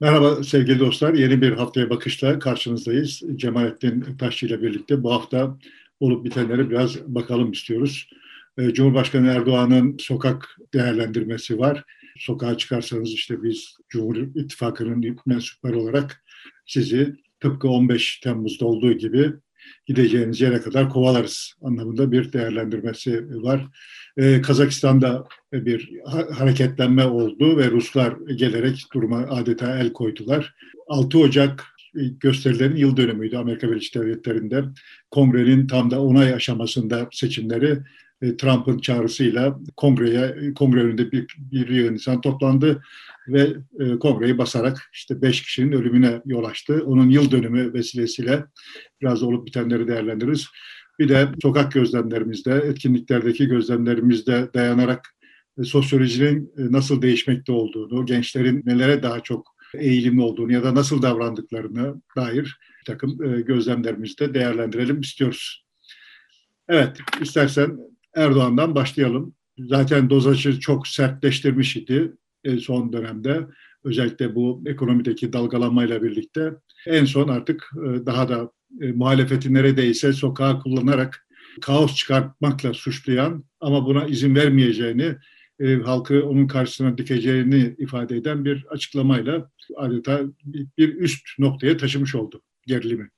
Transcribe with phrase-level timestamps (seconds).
[0.00, 1.14] Merhaba sevgili dostlar.
[1.14, 3.22] Yeni bir haftaya bakışla karşınızdayız.
[3.36, 5.58] Cemalettin Taşçı ile birlikte bu hafta
[6.00, 8.10] olup bitenlere biraz bakalım istiyoruz.
[8.58, 11.84] Ee, Cumhurbaşkanı Erdoğan'ın sokak değerlendirmesi var.
[12.18, 16.24] Sokağa çıkarsanız işte biz Cumhur İttifakı'nın mensupları olarak
[16.66, 19.32] sizi tıpkı 15 Temmuz'da olduğu gibi
[19.86, 23.66] gideceğiniz yere kadar kovalarız anlamında bir değerlendirmesi var.
[24.16, 25.90] Ee, Kazakistan'da bir
[26.32, 30.54] hareketlenme oldu ve Ruslar gelerek duruma adeta el koydular.
[30.88, 34.64] 6 Ocak gösterilerin yıl dönümüydü Amerika Birleşik Devletleri'nde.
[35.10, 37.78] Kongrenin tam da onay aşamasında seçimleri
[38.22, 42.82] e, Trump'ın çağrısıyla kongreye, kongre önünde bir, bir yığın insan toplandı
[43.28, 46.82] ve e, kongreyi basarak işte beş kişinin ölümüne yol açtı.
[46.86, 48.44] Onun yıl dönümü vesilesiyle
[49.00, 50.46] biraz olup bitenleri değerlendiririz.
[50.98, 55.08] Bir de sokak gözlemlerimizde, etkinliklerdeki gözlemlerimizde dayanarak
[55.58, 61.02] e, sosyolojinin e, nasıl değişmekte olduğunu, gençlerin nelere daha çok eğilimli olduğunu ya da nasıl
[61.02, 65.64] davrandıklarını dair bir takım e, gözlemlerimizde değerlendirelim istiyoruz.
[66.68, 67.78] Evet, istersen
[68.16, 69.34] Erdoğan'dan başlayalım.
[69.58, 72.12] Zaten dozajı çok sertleştirmiş idi
[72.60, 73.46] son dönemde.
[73.84, 76.52] Özellikle bu ekonomideki dalgalanmayla birlikte.
[76.86, 77.70] En son artık
[78.06, 78.50] daha da
[78.94, 81.28] muhalefeti neredeyse sokağa kullanarak
[81.60, 85.16] kaos çıkartmakla suçlayan ama buna izin vermeyeceğini
[85.60, 90.20] e, halkı onun karşısına dikeceğini ifade eden bir açıklamayla adeta
[90.78, 93.10] bir üst noktaya taşımış oldu gerilimi.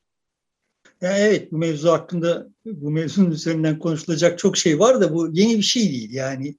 [1.00, 5.62] Evet bu mevzu hakkında bu mevzunun üzerinden konuşulacak çok şey var da bu yeni bir
[5.62, 6.12] şey değil.
[6.12, 6.56] Yani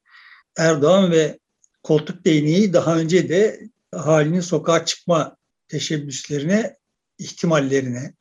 [0.58, 1.40] Erdoğan ve
[1.84, 5.38] koltuk değneği daha önce de halinin sokağa çıkma
[5.68, 6.78] teşebbüslerine,
[7.18, 8.14] ihtimallerine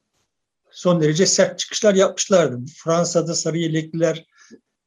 [0.70, 2.60] son derece sert çıkışlar yapmışlardı.
[2.84, 4.26] Fransa'da sarı yelekliler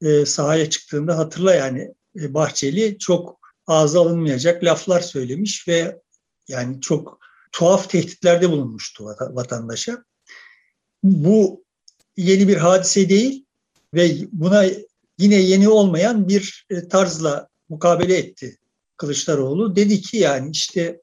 [0.02, 6.02] e, sahaya çıktığında hatırla yani e, Bahçeli çok ağza alınmayacak laflar söylemiş ve
[6.48, 7.20] yani çok
[7.52, 10.04] tuhaf tehditlerde bulunmuştu vatandaşa.
[11.04, 11.64] Bu
[12.18, 13.46] yeni bir hadise değil
[13.94, 14.66] ve buna
[15.18, 18.58] yine yeni olmayan bir e, tarzla mukabele etti
[18.98, 19.76] Kılıçdaroğlu.
[19.76, 21.02] Dedi ki yani işte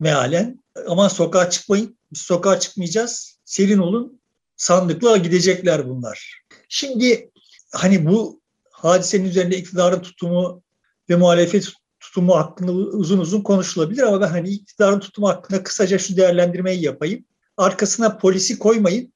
[0.00, 4.20] mealen aman sokağa çıkmayın, biz sokağa çıkmayacağız, serin olun,
[4.56, 6.42] sandıkla gidecekler bunlar.
[6.68, 7.30] Şimdi
[7.72, 8.40] hani bu
[8.70, 10.62] hadisenin üzerinde iktidarın tutumu
[11.10, 16.16] ve muhalefet tutumu hakkında uzun uzun konuşulabilir ama ben hani iktidarın tutumu hakkında kısaca şu
[16.16, 17.24] değerlendirmeyi yapayım.
[17.56, 19.12] Arkasına polisi koymayın.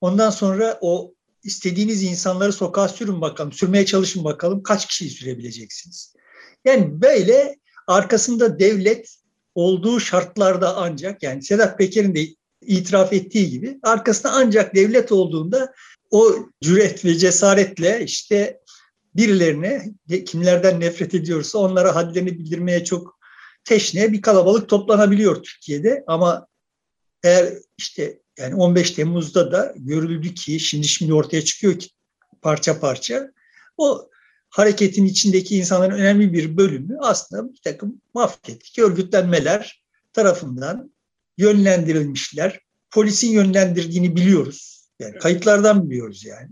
[0.00, 6.14] Ondan sonra o istediğiniz insanları sokağa sürün bakalım, sürmeye çalışın bakalım kaç kişiyi sürebileceksiniz.
[6.66, 7.56] Yani böyle
[7.86, 9.16] arkasında devlet
[9.54, 12.26] olduğu şartlarda ancak yani Sedat Peker'in de
[12.62, 15.72] itiraf ettiği gibi arkasında ancak devlet olduğunda
[16.10, 18.60] o cüret ve cesaretle işte
[19.16, 19.84] birilerine
[20.26, 23.18] kimlerden nefret ediyorsa onlara hadlerini bildirmeye çok
[23.64, 26.04] teşne bir kalabalık toplanabiliyor Türkiye'de.
[26.06, 26.46] Ama
[27.22, 31.88] eğer işte yani 15 Temmuz'da da görüldü ki şimdi şimdi ortaya çıkıyor ki
[32.42, 33.30] parça parça
[33.76, 34.08] o
[34.56, 40.90] hareketin içindeki insanların önemli bir bölümü aslında bir takım mafyatik örgütlenmeler tarafından
[41.38, 42.60] yönlendirilmişler.
[42.90, 44.88] Polisin yönlendirdiğini biliyoruz.
[44.98, 46.48] Yani kayıtlardan biliyoruz yani.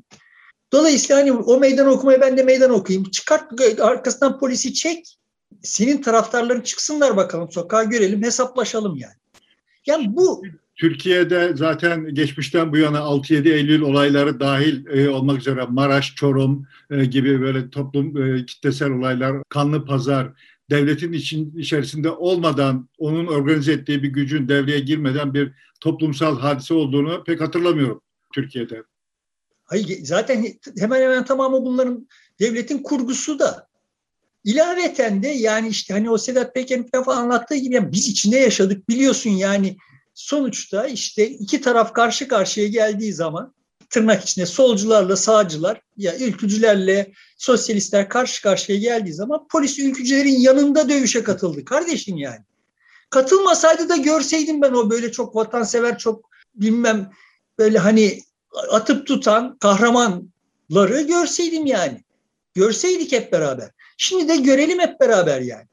[0.72, 3.10] Dolayısıyla hani o meydan okumayı ben de meydan okuyayım.
[3.10, 5.18] Çıkart arkasından polisi çek.
[5.62, 9.16] Senin taraftarların çıksınlar bakalım sokağa görelim hesaplaşalım yani.
[9.86, 10.42] Yani bu
[10.76, 17.04] Türkiye'de zaten geçmişten bu yana 6-7 Eylül olayları dahil e, olmak üzere Maraş, Çorum e,
[17.04, 20.32] gibi böyle toplum e, kitlesel olaylar, kanlı pazar,
[20.70, 27.24] devletin için içerisinde olmadan onun organize ettiği bir gücün devreye girmeden bir toplumsal hadise olduğunu
[27.24, 28.00] pek hatırlamıyorum
[28.34, 28.82] Türkiye'de.
[29.64, 30.46] Hayır, zaten
[30.78, 32.08] hemen hemen tamamı bunların
[32.40, 33.68] devletin kurgusu da.
[34.44, 38.88] İlaveten de yani işte hani o Sedat Peker'in falan anlattığı gibi yani biz içinde yaşadık
[38.88, 39.76] biliyorsun yani
[40.14, 43.54] sonuçta işte iki taraf karşı karşıya geldiği zaman
[43.90, 51.22] tırnak içinde solcularla sağcılar ya ülkücülerle sosyalistler karşı karşıya geldiği zaman polis ülkücülerin yanında dövüşe
[51.22, 52.40] katıldı kardeşim yani.
[53.10, 57.10] Katılmasaydı da görseydim ben o böyle çok vatansever çok bilmem
[57.58, 58.20] böyle hani
[58.70, 62.04] atıp tutan kahramanları görseydim yani.
[62.54, 63.70] Görseydik hep beraber.
[63.96, 65.66] Şimdi de görelim hep beraber yani.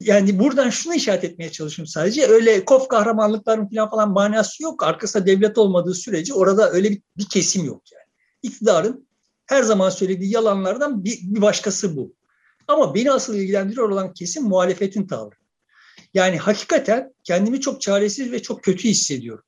[0.00, 2.26] Yani buradan şunu işaret etmeye çalışıyorum sadece.
[2.26, 4.82] Öyle kof kahramanlıkların falan falan manası yok.
[4.82, 8.04] Arkasında devlet olmadığı sürece orada öyle bir, bir kesim yok yani.
[8.42, 9.08] İktidarın
[9.46, 12.12] her zaman söylediği yalanlardan bir, bir başkası bu.
[12.68, 15.34] Ama beni asıl ilgilendiriyor olan kesim muhalefetin tavrı.
[16.14, 19.44] Yani hakikaten kendimi çok çaresiz ve çok kötü hissediyorum.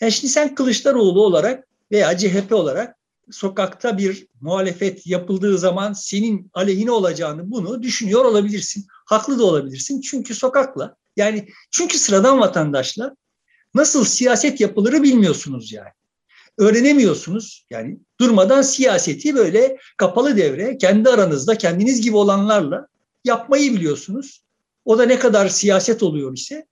[0.00, 2.95] Yani şimdi sen Kılıçdaroğlu olarak veya CHP olarak
[3.30, 8.86] sokakta bir muhalefet yapıldığı zaman senin aleyhine olacağını bunu düşünüyor olabilirsin.
[8.88, 10.00] Haklı da olabilirsin.
[10.00, 13.12] Çünkü sokakla Yani çünkü sıradan vatandaşlar
[13.74, 15.90] nasıl siyaset yapılırı bilmiyorsunuz yani.
[16.58, 17.66] Öğrenemiyorsunuz.
[17.70, 22.86] Yani durmadan siyaseti böyle kapalı devre, kendi aranızda kendiniz gibi olanlarla
[23.24, 24.42] yapmayı biliyorsunuz.
[24.84, 26.66] O da ne kadar siyaset oluyor ise.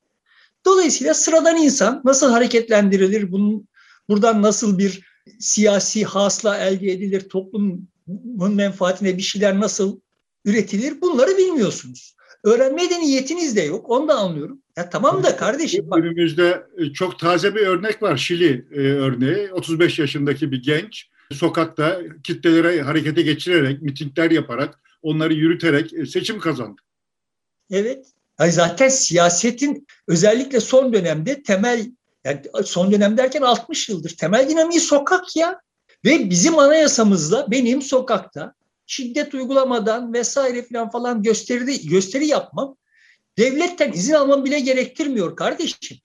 [0.64, 3.68] Dolayısıyla sıradan insan nasıl hareketlendirilir, bunun
[4.08, 7.88] buradan nasıl bir siyasi hasla elde edilir, toplumun
[8.54, 10.00] menfaatine bir şeyler nasıl
[10.44, 12.14] üretilir bunları bilmiyorsunuz.
[12.44, 13.90] Öğrenmeye de niyetiniz de yok.
[13.90, 14.62] Onu da anlıyorum.
[14.76, 15.98] Ya tamam da kardeşim bak.
[15.98, 18.16] Önümüzde e, çok taze bir örnek var.
[18.16, 19.52] Şili e, örneği.
[19.52, 26.80] 35 yaşındaki bir genç sokakta kitlelere harekete geçirerek, mitingler yaparak, onları yürüterek e, seçim kazandı.
[27.70, 28.06] Evet.
[28.40, 31.90] Yani zaten siyasetin özellikle son dönemde temel
[32.24, 35.60] yani son dönem derken 60 yıldır temel dinamiği sokak ya.
[36.04, 38.54] Ve bizim anayasamızla benim sokakta
[38.86, 42.76] şiddet uygulamadan vesaire falan falan gösteri, gösteri yapmam
[43.38, 45.98] devletten izin almam bile gerektirmiyor kardeşim.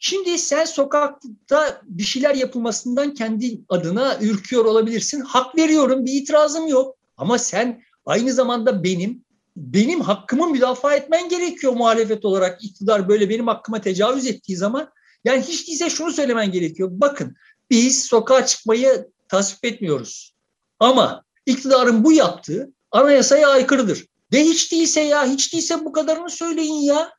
[0.00, 5.20] Şimdi sen sokakta bir şeyler yapılmasından kendi adına ürküyor olabilirsin.
[5.20, 6.96] Hak veriyorum, bir itirazım yok.
[7.16, 9.24] Ama sen aynı zamanda benim
[9.56, 12.64] benim hakkımı müdafaa etmen gerekiyor muhalefet olarak.
[12.64, 14.90] iktidar böyle benim hakkıma tecavüz ettiği zaman
[15.24, 16.88] yani hiç değilse şunu söylemen gerekiyor.
[16.92, 17.36] Bakın
[17.70, 20.34] biz sokağa çıkmayı tasvip etmiyoruz.
[20.80, 24.06] Ama iktidarın bu yaptığı anayasaya aykırıdır.
[24.32, 27.12] De hiç değilse ya hiç değilse bu kadarını söyleyin ya.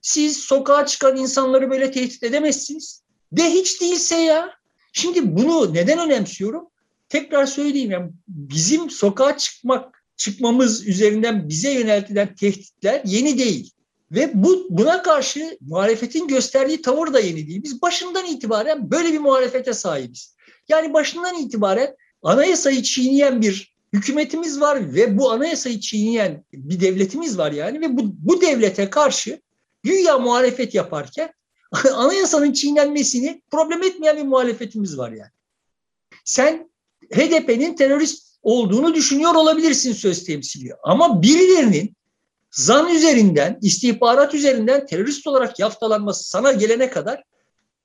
[0.00, 3.02] Siz sokağa çıkan insanları böyle tehdit edemezsiniz.
[3.32, 4.50] De hiç değilse ya.
[4.92, 6.66] Şimdi bunu neden önemsiyorum?
[7.08, 13.72] Tekrar söyleyeyim yani bizim sokağa çıkmak çıkmamız üzerinden bize yöneltilen tehditler yeni değil.
[14.12, 17.62] Ve bu buna karşı muhalefetin gösterdiği tavır da yeni değil.
[17.62, 20.36] Biz başından itibaren böyle bir muhalefete sahibiz.
[20.68, 27.52] Yani başından itibaren anayasayı çiğneyen bir hükümetimiz var ve bu anayasayı çiğneyen bir devletimiz var
[27.52, 29.40] yani ve bu, bu devlete karşı
[29.82, 31.32] güya muhalefet yaparken
[31.94, 35.30] anayasanın çiğnenmesini problem etmeyen bir muhalefetimiz var yani.
[36.24, 36.70] Sen
[37.14, 41.96] HDP'nin terörist olduğunu düşünüyor olabilirsin söz temsili ama birilerinin
[42.50, 47.22] zan üzerinden, istihbarat üzerinden terörist olarak yaftalanması sana gelene kadar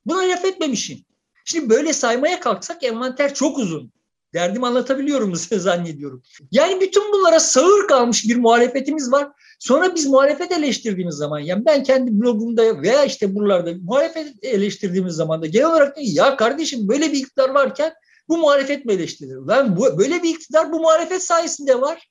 [0.05, 1.05] buna laf etmemişsin.
[1.45, 3.91] Şimdi böyle saymaya kalksak envanter çok uzun.
[4.33, 6.23] Derdimi anlatabiliyorum zannediyorum.
[6.51, 9.27] Yani bütün bunlara sağır kalmış bir muhalefetimiz var.
[9.59, 15.41] Sonra biz muhalefet eleştirdiğimiz zaman yani ben kendi blogumda veya işte buralarda muhalefet eleştirdiğimiz zaman
[15.41, 17.93] da genel olarak ya kardeşim böyle bir iktidar varken
[18.27, 19.35] bu muhalefet mi eleştirilir?
[19.35, 22.09] Lan bu, böyle bir iktidar bu muhalefet sayesinde var.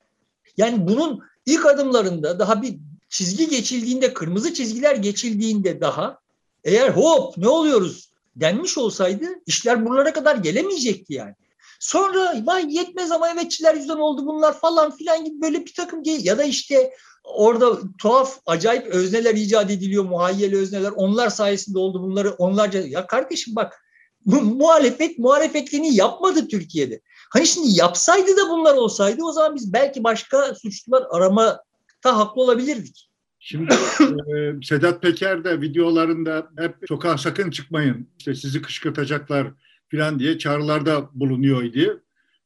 [0.57, 2.77] Yani bunun ilk adımlarında daha bir
[3.09, 6.19] çizgi geçildiğinde, kırmızı çizgiler geçildiğinde daha
[6.65, 11.35] eğer hop ne oluyoruz denmiş olsaydı işler buralara kadar gelemeyecekti yani.
[11.81, 16.39] Sonra vay yetmez ama evetçiler yüzden oldu bunlar falan filan gibi böyle bir takım ya
[16.39, 16.93] da işte
[17.25, 23.57] orada tuhaf acayip özneler icat ediliyor muhayyel özneler onlar sayesinde oldu bunları onlarca ya kardeşim
[23.57, 23.85] bak
[24.25, 27.01] muhalefet muhalefetliğini yapmadı Türkiye'de.
[27.35, 31.63] Hani şimdi yapsaydı da bunlar olsaydı o zaman biz belki başka suçlular aramada
[32.05, 33.11] haklı olabilirdik.
[33.39, 33.75] Şimdi
[34.37, 39.47] e, Sedat Peker de videolarında hep sokağa sakın çıkmayın, işte sizi kışkırtacaklar
[39.91, 41.91] falan diye çağrılarda bulunuyor diye.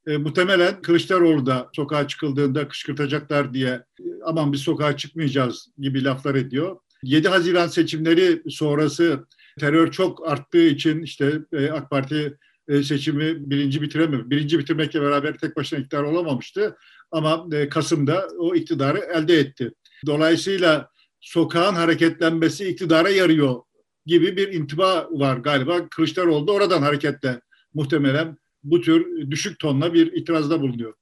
[0.06, 3.84] E, muhtemelen Kılıçdaroğlu da sokağa çıkıldığında kışkırtacaklar diye
[4.24, 6.76] aman biz sokağa çıkmayacağız gibi laflar ediyor.
[7.02, 9.26] 7 Haziran seçimleri sonrası
[9.60, 14.30] terör çok arttığı için işte e, AK Parti seçimi birinci bitiremedi.
[14.30, 16.76] Birinci bitirmekle beraber tek başına iktidar olamamıştı.
[17.10, 19.72] Ama e, Kasım'da o iktidarı elde etti.
[20.06, 23.62] Dolayısıyla sokağın hareketlenmesi iktidara yarıyor
[24.06, 25.88] gibi bir intiba var galiba.
[25.88, 27.40] Kılıçdaroğlu da oradan hareketle
[27.74, 30.94] muhtemelen bu tür düşük tonla bir itirazda bulunuyor.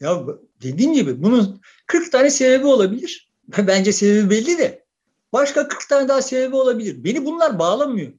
[0.00, 0.26] Ya
[0.62, 3.30] dediğim gibi bunun 40 tane sebebi olabilir.
[3.58, 4.86] Bence sebebi belli de.
[5.32, 7.04] Başka 40 tane daha sebebi olabilir.
[7.04, 8.12] Beni bunlar bağlamıyor.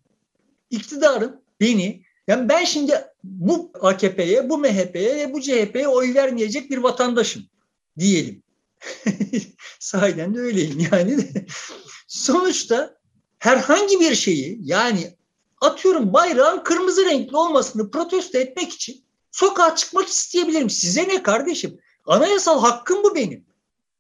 [0.70, 7.44] İktidarın beni yani ben şimdi bu AKP'ye, bu MHP'ye bu CHP'ye oy vermeyecek bir vatandaşım
[8.00, 8.44] diyelim.
[9.80, 11.18] Sahiden de öyleyim yani.
[12.08, 12.98] Sonuçta
[13.40, 15.18] herhangi bir şeyi yani
[15.62, 20.70] atıyorum bayrağın kırmızı renkli olmasını protesto etmek için sokağa çıkmak isteyebilirim.
[20.70, 21.80] Size ne kardeşim?
[22.06, 23.46] Anayasal hakkım bu benim.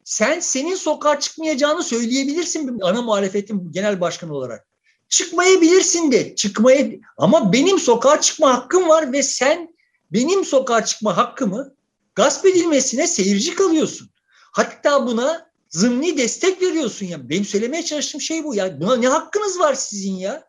[0.03, 4.66] Sen senin sokağa çıkmayacağını söyleyebilirsin ana muhalefetin genel başkanı olarak.
[5.09, 6.87] Çıkmayabilirsin de çıkmaya
[7.17, 9.75] ama benim sokağa çıkma hakkım var ve sen
[10.11, 11.75] benim sokağa çıkma hakkımı
[12.15, 14.09] gasp edilmesine seyirci kalıyorsun.
[14.51, 17.29] Hatta buna zımni destek veriyorsun ya.
[17.29, 18.81] Benim söylemeye çalıştığım şey bu ya.
[18.81, 20.47] Buna ne hakkınız var sizin ya?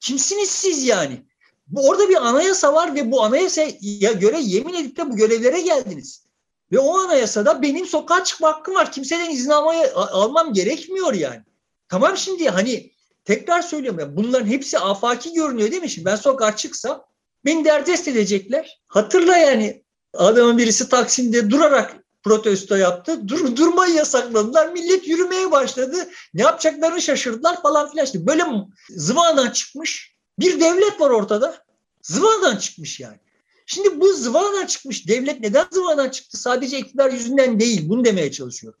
[0.00, 1.26] Kimsiniz siz yani?
[1.66, 6.24] Bu, orada bir anayasa var ve bu anayasaya göre yemin edip de bu görevlere geldiniz.
[6.72, 8.92] Ve o anayasada benim sokağa çıkma hakkım var.
[8.92, 11.42] Kimseden izin almaya, almam gerekmiyor yani.
[11.88, 12.93] Tamam şimdi hani
[13.24, 15.90] tekrar söylüyorum ya bunların hepsi afaki görünüyor değil mi?
[15.90, 17.04] Şimdi ben sokağa çıksam
[17.44, 18.80] beni derdest edecekler.
[18.86, 19.82] Hatırla yani
[20.14, 23.28] adamın birisi Taksim'de durarak protesto yaptı.
[23.28, 24.72] Dur, durmayı yasakladılar.
[24.72, 25.96] Millet yürümeye başladı.
[26.34, 28.04] Ne yapacaklarını şaşırdılar falan filan.
[28.04, 28.44] İşte böyle
[28.88, 31.64] zıvanadan çıkmış bir devlet var ortada.
[32.02, 33.18] Zıvanadan çıkmış yani.
[33.66, 36.36] Şimdi bu zıvanadan çıkmış devlet neden zıvanadan çıktı?
[36.36, 37.88] Sadece iktidar yüzünden değil.
[37.88, 38.80] Bunu demeye çalışıyorum.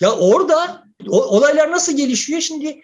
[0.00, 2.40] Ya orada olaylar nasıl gelişiyor?
[2.40, 2.82] Şimdi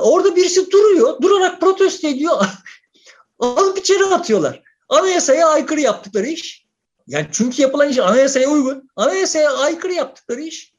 [0.00, 1.22] orada birisi duruyor.
[1.22, 2.44] Durarak protesto ediyor.
[3.38, 4.62] Alıp içeri atıyorlar.
[4.88, 6.66] Anayasaya aykırı yaptıkları iş.
[7.06, 8.90] Yani çünkü yapılan iş anayasaya uygun.
[8.96, 10.72] Anayasaya aykırı yaptıkları iş.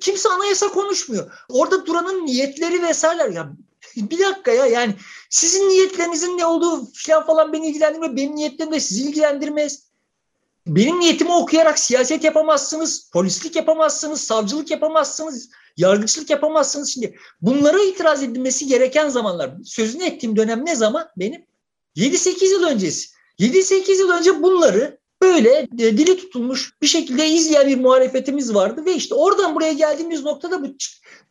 [0.00, 1.32] Kimse anayasa konuşmuyor.
[1.48, 3.28] Orada duranın niyetleri vesaireler.
[3.30, 3.52] Ya
[3.96, 4.94] bir dakika ya yani
[5.30, 8.16] sizin niyetlerinizin ne olduğu falan falan beni ilgilendirmiyor.
[8.16, 9.91] Benim niyetlerim de sizi ilgilendirmez.
[10.66, 16.92] Benim niyetimi okuyarak siyaset yapamazsınız, polislik yapamazsınız, savcılık yapamazsınız, yargıçlık yapamazsınız.
[16.92, 19.50] Şimdi bunlara itiraz edilmesi gereken zamanlar.
[19.64, 21.08] Sözünü ettiğim dönem ne zaman?
[21.16, 21.46] Benim
[21.96, 23.08] 7-8 yıl öncesi.
[23.38, 28.94] 7-8 yıl önce bunları böyle e, dili tutulmuş bir şekilde izleyen bir muhalefetimiz vardı ve
[28.94, 30.66] işte oradan buraya geldiğimiz noktada bu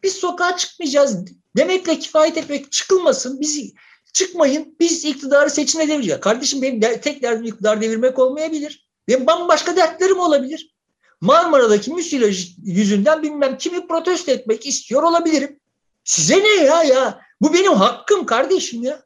[0.04, 1.18] biz sokağa çıkmayacağız
[1.58, 3.42] demekle kifayet etmek çıkılmasın.
[3.42, 3.74] Biz
[4.14, 4.76] çıkmayın.
[4.80, 6.22] Biz iktidarı seçime devireceğiz.
[6.22, 8.91] Kardeşim benim tek derdim iktidar devirmek olmayabilir.
[9.08, 10.76] Benim bambaşka dertlerim olabilir.
[11.22, 15.60] Marmara'daki müsilaj yüzünden bilmem kimi protesto etmek istiyor olabilirim.
[16.04, 17.22] Size ne ya ya?
[17.42, 19.04] Bu benim hakkım kardeşim ya.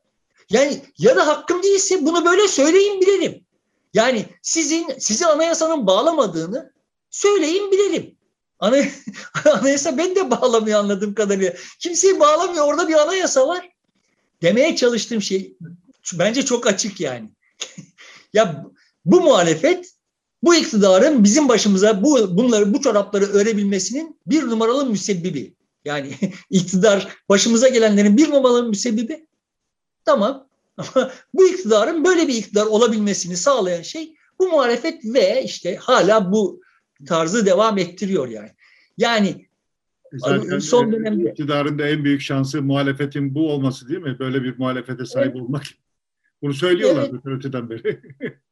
[0.49, 3.45] Yani ya da hakkım değilse bunu böyle söyleyin bilelim.
[3.93, 6.73] Yani sizin sizi anayasanın bağlamadığını
[7.09, 8.17] söyleyin bilelim.
[8.59, 8.77] Ana,
[9.51, 11.53] anayasa ben de bağlamıyor anladığım kadarıyla.
[11.79, 12.67] Kimseyi bağlamıyor.
[12.67, 13.69] Orada bir anayasa var.
[14.41, 15.57] Demeye çalıştığım şey
[16.13, 17.29] bence çok açık yani.
[18.33, 18.65] ya
[19.05, 19.91] bu muhalefet
[20.43, 25.55] bu iktidarın bizim başımıza bu bunları bu çorapları örebilmesinin bir numaralı müsebbibi.
[25.85, 26.11] Yani
[26.49, 29.27] iktidar başımıza gelenlerin bir numaralı müsebbibi.
[30.05, 30.47] Tamam.
[30.77, 36.61] Ama bu iktidarın böyle bir iktidar olabilmesini sağlayan şey bu muhalefet ve işte hala bu
[37.05, 38.51] tarzı devam ettiriyor yani.
[38.97, 39.29] Yani
[40.13, 44.19] e Zaten son dönemde iktidarın da en büyük şansı muhalefetin bu olması değil mi?
[44.19, 45.41] Böyle bir muhalefete sahip evet.
[45.41, 45.63] olmak.
[46.41, 47.21] Bunu söylüyorlar evet.
[47.25, 48.01] öteden beri.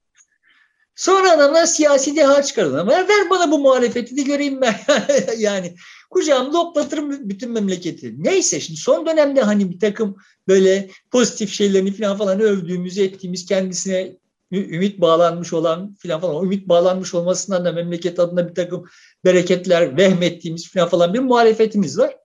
[0.95, 2.81] Sonra adamlar siyasi deha çıkardı.
[2.81, 4.75] Ama ver bana bu muhalefeti de göreyim ben.
[5.37, 5.75] yani
[6.09, 8.23] kucağımda hoplatırım bütün memleketi.
[8.23, 10.15] Neyse şimdi son dönemde hani bir takım
[10.47, 14.17] böyle pozitif şeylerini falan falan övdüğümüz, ettiğimiz kendisine
[14.51, 16.43] ümit bağlanmış olan filan falan.
[16.43, 18.85] Ümit bağlanmış olmasından da memleket adına bir takım
[19.25, 22.17] bereketler vehmettiğimiz filan falan bir muhalefetimiz var.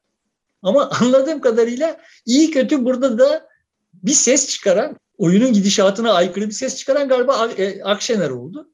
[0.62, 3.48] Ama anladığım kadarıyla iyi kötü burada da
[3.92, 8.70] bir ses çıkaran oyunun gidişatına aykırı bir ses çıkaran galiba e, Akşener oldu.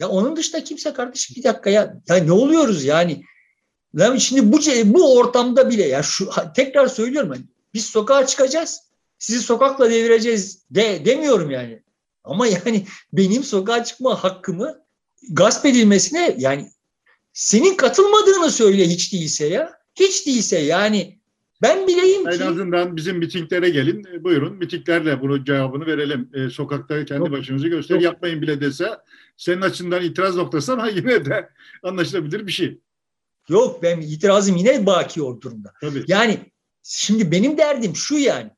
[0.00, 3.24] Ya onun dışında kimse kardeşim bir dakika ya, ya ne oluyoruz yani?
[3.94, 7.44] Yani şimdi bu bu ortamda bile ya şu tekrar söylüyorum ben
[7.74, 8.80] biz sokağa çıkacağız.
[9.18, 11.82] Sizi sokakla devireceğiz de demiyorum yani.
[12.24, 14.82] Ama yani benim sokağa çıkma hakkımı
[15.30, 16.70] gasp edilmesine yani
[17.32, 19.72] senin katılmadığını söyle hiç değilse ya.
[19.94, 21.18] Hiç değilse yani
[21.62, 22.36] ben bileyim ki...
[22.36, 24.04] En azından bizim mitinglere gelin.
[24.12, 26.30] E, buyurun mitinglerle bunu cevabını verelim.
[26.34, 28.04] E, sokakta kendi yok, başınızı göster yok.
[28.04, 28.88] yapmayın bile dese
[29.36, 31.48] senin açından itiraz noktası ama yine de
[31.82, 32.78] anlaşılabilir bir şey.
[33.48, 35.72] Yok ben itirazım yine baki o durumda.
[35.80, 36.04] Tabii.
[36.06, 36.38] Yani
[36.82, 38.50] şimdi benim derdim şu yani.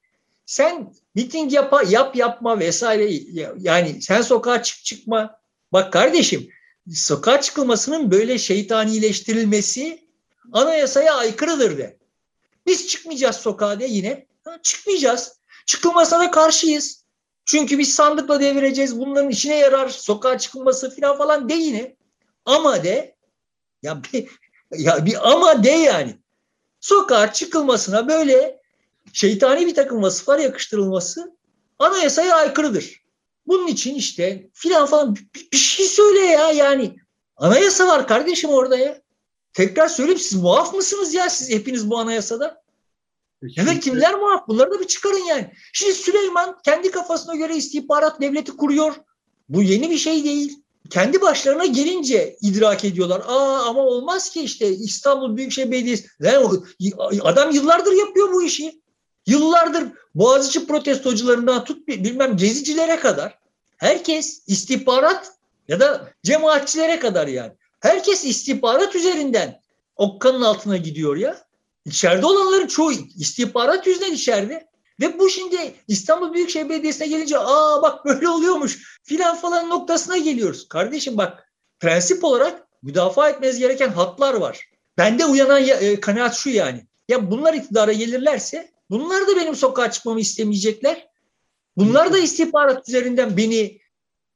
[0.46, 3.10] Sen miting yap, yap yapma vesaire
[3.58, 5.36] yani sen sokağa çık çıkma.
[5.72, 6.48] Bak kardeşim
[6.92, 10.04] sokağa çıkılmasının böyle şeytanileştirilmesi
[10.52, 11.96] anayasaya aykırıdır de.
[12.66, 14.26] Biz çıkmayacağız sokağa de yine.
[14.62, 15.38] Çıkmayacağız.
[15.66, 17.04] Çıkılmasına da karşıyız.
[17.44, 18.98] Çünkü biz sandıkla devireceğiz.
[18.98, 21.96] Bunların içine yarar sokağa çıkılması falan falan de yine.
[22.44, 23.16] Ama de
[23.82, 24.28] ya bir,
[24.76, 26.18] ya bir ama de yani.
[26.80, 28.60] Sokağa çıkılmasına böyle
[29.12, 31.36] şeytani bir takım vasıflar yakıştırılması
[31.78, 33.04] anayasaya aykırıdır.
[33.46, 36.96] Bunun için işte filan falan bir, bir şey söyle ya yani.
[37.36, 39.03] Anayasa var kardeşim orada ya.
[39.54, 42.64] Tekrar söyleyeyim siz muaf mısınız ya siz hepiniz bu anayasada?
[43.42, 44.48] Ya da kimler muaf?
[44.48, 45.52] Bunları da bir çıkarın yani.
[45.72, 48.94] Şimdi Süleyman kendi kafasına göre istihbarat devleti kuruyor.
[49.48, 50.58] Bu yeni bir şey değil.
[50.90, 53.22] Kendi başlarına gelince idrak ediyorlar.
[53.26, 56.06] Aa ama olmaz ki işte İstanbul Büyükşehir Belediyesi.
[56.20, 56.48] Yani
[57.22, 58.80] adam yıllardır yapıyor bu işi.
[59.26, 59.84] Yıllardır
[60.14, 63.38] Boğaziçi protestocularından tut bilmem gezicilere kadar
[63.76, 65.32] herkes istihbarat
[65.68, 67.52] ya da cemaatçilere kadar yani.
[67.84, 69.60] Herkes istihbarat üzerinden
[69.96, 71.38] okkanın altına gidiyor ya.
[71.84, 74.68] İçeride olanların çoğu istihbarat yüzünden içeride.
[75.00, 80.68] Ve bu şimdi İstanbul Büyükşehir Belediyesi'ne gelince aa bak böyle oluyormuş filan falan noktasına geliyoruz.
[80.68, 84.68] Kardeşim bak prensip olarak müdafaa etmeniz gereken hatlar var.
[84.98, 86.86] Bende uyanan e, kanaat şu yani.
[87.08, 91.08] Ya bunlar iktidara gelirlerse bunlar da benim sokağa çıkmamı istemeyecekler.
[91.76, 93.80] Bunlar da istihbarat üzerinden beni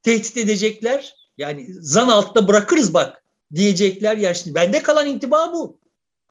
[0.03, 1.15] tehdit edecekler.
[1.37, 3.18] Yani zan altta bırakırız bak
[3.55, 4.17] diyecekler.
[4.17, 5.79] Yani şimdi bende kalan intiba bu.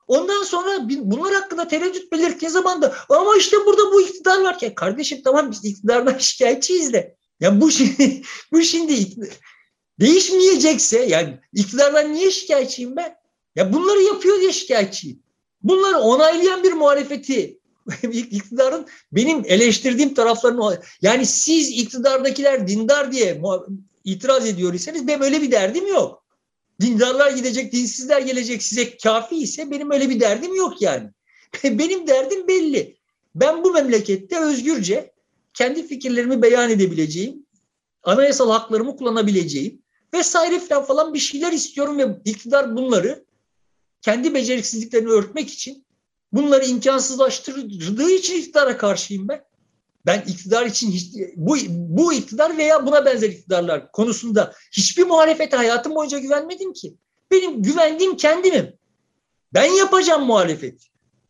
[0.08, 5.20] Ondan sonra bunlar hakkında tereddüt belirttiği zaman da ama işte burada bu iktidar varken kardeşim
[5.24, 7.16] tamam biz iktidardan şikayetçiyiz de.
[7.40, 8.22] Yani bu şimdi,
[8.52, 9.06] bu şimdi
[10.00, 13.16] değişmeyecekse yani iktidardan niye şikayetçiyim ben?
[13.56, 15.22] Ya bunları yapıyor diye şikayetçiyim.
[15.62, 17.58] Bunları onaylayan bir muhalefeti
[18.12, 23.42] iktidarın benim eleştirdiğim taraflarını yani siz iktidardakiler dindar diye
[24.04, 26.24] itiraz ediyor iseniz benim öyle bir derdim yok.
[26.80, 31.10] Dindarlar gidecek, dinsizler gelecek size kafi ise benim öyle bir derdim yok yani.
[31.64, 32.96] Benim derdim belli.
[33.34, 35.12] Ben bu memlekette özgürce
[35.54, 37.46] kendi fikirlerimi beyan edebileceğim,
[38.02, 39.82] anayasal haklarımı kullanabileceğim
[40.14, 43.24] vesaire falan falan bir şeyler istiyorum ve iktidar bunları
[44.02, 45.84] kendi beceriksizliklerini örtmek için
[46.32, 49.47] bunları imkansızlaştırdığı için iktidara karşıyım ben.
[50.08, 55.94] Ben iktidar için hiç, bu, bu iktidar veya buna benzer iktidarlar konusunda hiçbir muhalefete hayatım
[55.94, 56.96] boyunca güvenmedim ki.
[57.30, 58.72] Benim güvendiğim kendimim.
[59.54, 60.80] Ben yapacağım muhalefet.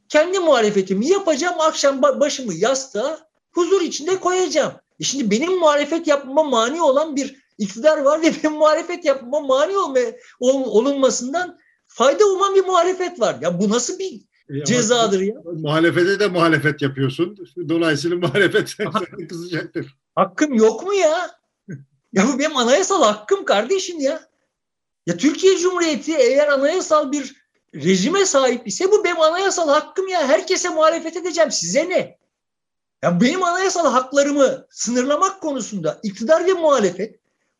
[0.08, 1.60] Kendi muhalefetimi yapacağım.
[1.60, 3.18] Akşam başımı yastığa
[3.52, 4.72] huzur içinde koyacağım.
[5.00, 9.78] E şimdi benim muhalefet yapmama mani olan bir iktidar var ve benim muhalefet yapmama mani
[9.78, 10.00] olma,
[10.40, 13.36] ol, olunmasından fayda uman bir muhalefet var.
[13.40, 15.34] Ya bu nasıl bir e cezadır ya?
[15.44, 17.36] Muhalefete de muhalefet yapıyorsun.
[17.68, 18.76] Dolayısıyla muhalefet
[19.28, 19.96] kızacaktır.
[20.14, 21.30] Hakkım yok mu ya?
[22.12, 24.20] Ya bu benim anayasal hakkım kardeşim ya.
[25.06, 27.36] Ya Türkiye Cumhuriyeti eğer anayasal bir
[27.74, 30.28] rejime sahip ise bu benim anayasal hakkım ya.
[30.28, 31.50] Herkese muhalefet edeceğim.
[31.50, 32.18] Size ne?
[33.02, 37.17] Ya benim anayasal haklarımı sınırlamak konusunda iktidar ve muhalefet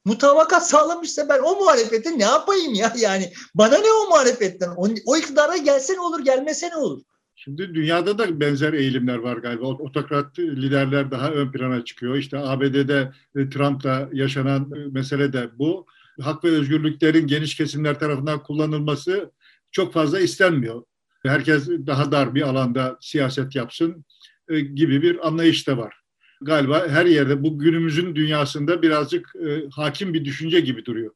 [0.08, 5.16] mutabakat sağlamışsa ben o muhalefete ne yapayım ya yani bana ne o muhalefetten o, o
[5.16, 7.02] iktidara gelse ne olur gelmese ne olur.
[7.36, 9.66] Şimdi dünyada da benzer eğilimler var galiba.
[9.66, 12.16] Otokrat liderler daha ön plana çıkıyor.
[12.16, 15.86] İşte ABD'de e, Trump'la yaşanan e, mesele de bu.
[16.20, 19.30] Hak ve özgürlüklerin geniş kesimler tarafından kullanılması
[19.70, 20.82] çok fazla istenmiyor.
[21.22, 24.04] Herkes daha dar bir alanda siyaset yapsın
[24.48, 25.97] e, gibi bir anlayış da var
[26.40, 31.14] galiba her yerde bu günümüzün dünyasında birazcık e, hakim bir düşünce gibi duruyor.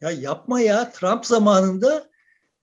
[0.00, 2.10] Ya yapma ya Trump zamanında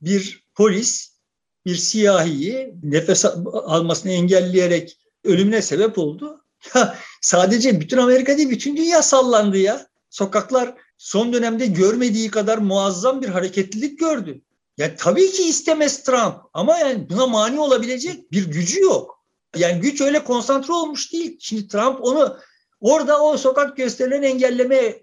[0.01, 1.17] bir polis
[1.65, 6.43] bir siyahiyi nefes almasını engelleyerek ölümüne sebep oldu.
[6.75, 9.87] Ya sadece bütün Amerika değil bütün dünya sallandı ya.
[10.09, 14.41] Sokaklar son dönemde görmediği kadar muazzam bir hareketlilik gördü.
[14.77, 19.16] Ya tabii ki istemez Trump ama yani buna mani olabilecek bir gücü yok.
[19.55, 21.37] Yani güç öyle konsantre olmuş değil.
[21.39, 22.37] Şimdi Trump onu
[22.79, 24.95] orada o sokak gösterilerini engelleme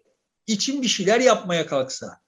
[0.46, 2.20] için bir şeyler yapmaya kalksa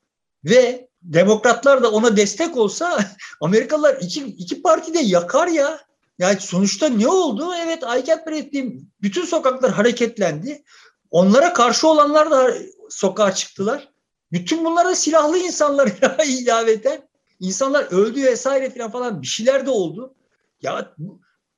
[0.44, 3.05] ve demokratlar da ona destek olsa
[3.40, 5.81] Amerikalılar iki, iki parti de yakar ya.
[6.18, 7.50] Yani sonuçta ne oldu?
[7.61, 10.62] Evet Ayket belirttiğim bütün sokaklar hareketlendi.
[11.11, 12.55] Onlara karşı olanlar da
[12.90, 13.88] sokağa çıktılar.
[14.33, 15.88] Bütün bunlara silahlı insanlar
[16.26, 17.09] ilaveten.
[17.40, 20.14] insanlar öldü vesaire falan falan bir şeyler de oldu.
[20.62, 20.94] Ya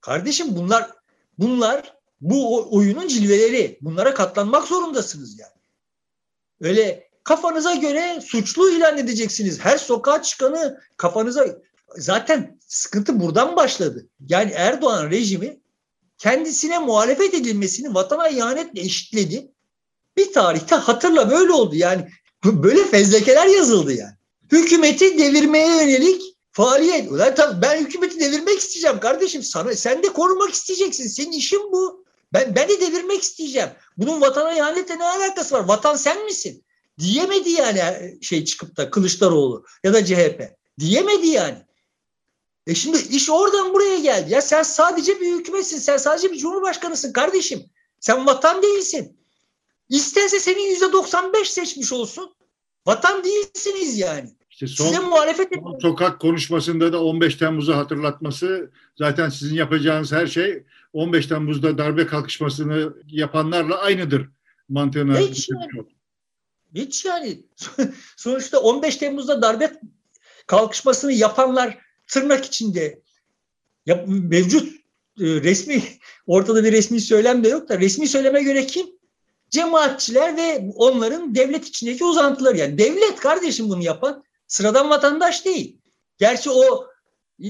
[0.00, 0.90] Kardeşim bunlar
[1.38, 3.78] bunlar bu oyunun cilveleri.
[3.80, 5.52] Bunlara katlanmak zorundasınız yani.
[6.60, 9.60] Öyle kafanıza göre suçlu ilan edeceksiniz.
[9.60, 11.46] Her sokağa çıkanı kafanıza
[11.96, 14.06] zaten sıkıntı buradan başladı.
[14.28, 15.60] Yani Erdoğan rejimi
[16.18, 19.52] kendisine muhalefet edilmesini vatana ihanetle eşitledi.
[20.16, 21.74] Bir tarihte hatırla böyle oldu.
[21.74, 22.08] Yani
[22.44, 24.14] böyle fezlekeler yazıldı yani.
[24.52, 26.22] Hükümeti devirmeye yönelik
[26.58, 27.12] faaliyet.
[27.12, 29.42] Ulan tabii ben hükümeti devirmek isteyeceğim kardeşim.
[29.42, 31.08] Sana, sen de korumak isteyeceksin.
[31.08, 32.04] Senin işin bu.
[32.32, 33.68] Ben, ben de devirmek isteyeceğim.
[33.96, 35.64] Bunun vatana ihanetle ne alakası var?
[35.64, 36.64] Vatan sen misin?
[36.98, 40.42] Diyemedi yani şey çıkıp da Kılıçdaroğlu ya da CHP.
[40.78, 41.58] Diyemedi yani.
[42.66, 44.32] E şimdi iş oradan buraya geldi.
[44.32, 45.78] Ya sen sadece bir hükümetsin.
[45.78, 47.64] Sen sadece bir cumhurbaşkanısın kardeşim.
[48.00, 49.18] Sen vatan değilsin.
[49.88, 52.34] İsterse senin yüzde 95 seçmiş olsun.
[52.86, 54.37] Vatan değilsiniz yani.
[54.62, 60.26] İşte son, Size muhalefet son sokak konuşmasında da 15 Temmuz'u hatırlatması zaten sizin yapacağınız her
[60.26, 64.28] şey 15 Temmuz'da darbe kalkışmasını yapanlarla aynıdır
[64.68, 65.18] mantığına.
[65.18, 65.86] Hiç yani.
[66.74, 67.42] Hiç yani.
[68.16, 69.72] Sonuçta 15 Temmuz'da darbe
[70.46, 73.02] kalkışmasını yapanlar tırnak içinde
[73.86, 74.68] ya, mevcut
[75.20, 75.82] e, resmi
[76.26, 78.86] ortada bir resmi söylem de yok da resmi söyleme göre kim?
[79.50, 85.80] Cemaatçiler ve onların devlet içindeki uzantıları yani devlet kardeşim bunu yapan Sıradan vatandaş değil.
[86.18, 86.86] Gerçi o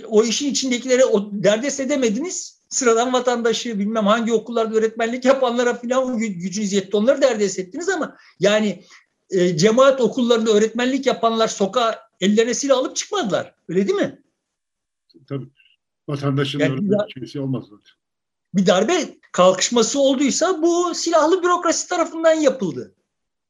[0.07, 2.59] o işin içindekileri o derdest edemediniz.
[2.69, 8.85] Sıradan vatandaşı bilmem hangi okullarda öğretmenlik yapanlara filan gücünüz yetti onları derdest ettiniz ama yani
[9.31, 13.55] e, cemaat okullarında öğretmenlik yapanlar sokağa ellerine silah alıp çıkmadılar.
[13.69, 14.23] Öyle değil mi?
[15.29, 15.47] Tabii.
[16.09, 17.65] Vatandaşın yani bir şeysi olmaz.
[18.55, 22.95] Bir darbe kalkışması olduysa bu silahlı bürokrasi tarafından yapıldı.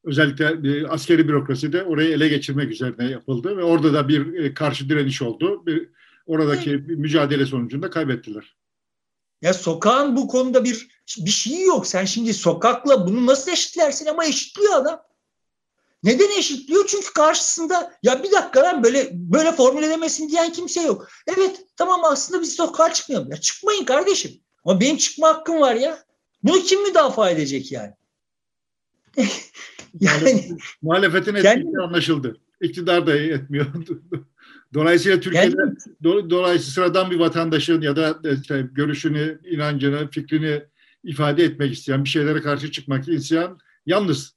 [0.09, 4.55] Özellikle e, askeri bürokrasi de orayı ele geçirmek üzerine yapıldı ve orada da bir e,
[4.55, 5.67] karşı direniş oldu.
[5.67, 5.89] Bir,
[6.27, 6.89] oradaki evet.
[6.89, 8.57] mücadele sonucunda kaybettiler.
[9.43, 11.87] Ya sokağın bu konuda bir bir şeyi yok.
[11.87, 15.03] Sen şimdi sokakla bunu nasıl eşitlersin ama eşitliyor adam.
[16.03, 16.87] Neden eşitliyor?
[16.87, 21.09] Çünkü karşısında ya bir dakika lan böyle böyle formül edemesin diyen kimse yok.
[21.27, 23.31] Evet tamam aslında biz sokağa çıkmayalım.
[23.31, 24.41] Ya çıkmayın kardeşim.
[24.65, 26.05] Ama benim çıkma hakkım var ya.
[26.43, 27.93] Bunu kim müdafaa edecek yani?
[30.01, 31.79] yani muhalefetin kendi...
[31.79, 32.37] anlaşıldı.
[32.61, 33.67] İktidar da etmiyor.
[34.75, 35.57] Dolayısıyla Türkiye'de
[36.05, 40.63] do, dolayısıyla sıradan bir vatandaşın ya da işte görüşünü, inancını, fikrini
[41.05, 44.35] ifade etmek isteyen, bir şeylere karşı çıkmak isteyen yalnız.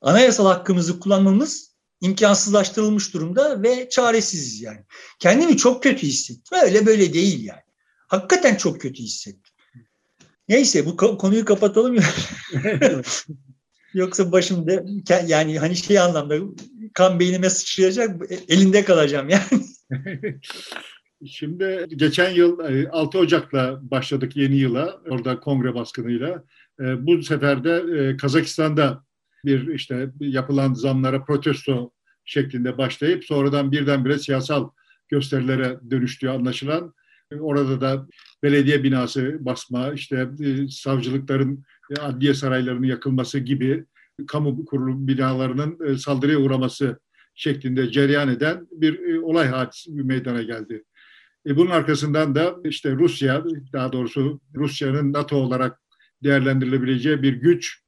[0.00, 1.68] Anayasal hakkımızı kullanmamız
[2.00, 4.84] imkansızlaştırılmış durumda ve çaresiziz yani.
[5.18, 6.58] Kendimi çok kötü hissettim.
[6.64, 7.62] Öyle böyle değil yani.
[8.08, 9.54] Hakikaten çok kötü hissettim.
[10.48, 12.02] Neyse bu konuyu kapatalım ya.
[13.94, 14.84] Yoksa başımda
[15.26, 16.36] yani hani şey anlamda
[16.94, 19.66] kan beynime sıçrayacak elinde kalacağım yani.
[21.26, 22.58] Şimdi geçen yıl
[22.90, 26.44] 6 e, Ocak'la başladık yeni yıla orada kongre baskınıyla.
[26.80, 29.04] E, bu sefer de e, Kazakistan'da
[29.44, 31.90] bir işte yapılan zamlara protesto
[32.24, 34.70] şeklinde başlayıp sonradan birdenbire siyasal
[35.08, 36.94] gösterilere dönüştüğü anlaşılan.
[37.40, 38.06] Orada da
[38.42, 40.28] belediye binası basma, işte
[40.70, 41.64] savcılıkların
[42.00, 43.84] adliye saraylarının yakılması gibi
[44.26, 46.98] kamu kurulu binalarının e, saldırıya uğraması
[47.34, 50.84] şeklinde cereyan eden bir e, olay hadisi meydana geldi.
[51.46, 55.80] E bunun arkasından da işte Rusya, daha doğrusu Rusya'nın NATO olarak
[56.24, 57.82] değerlendirilebileceği bir güç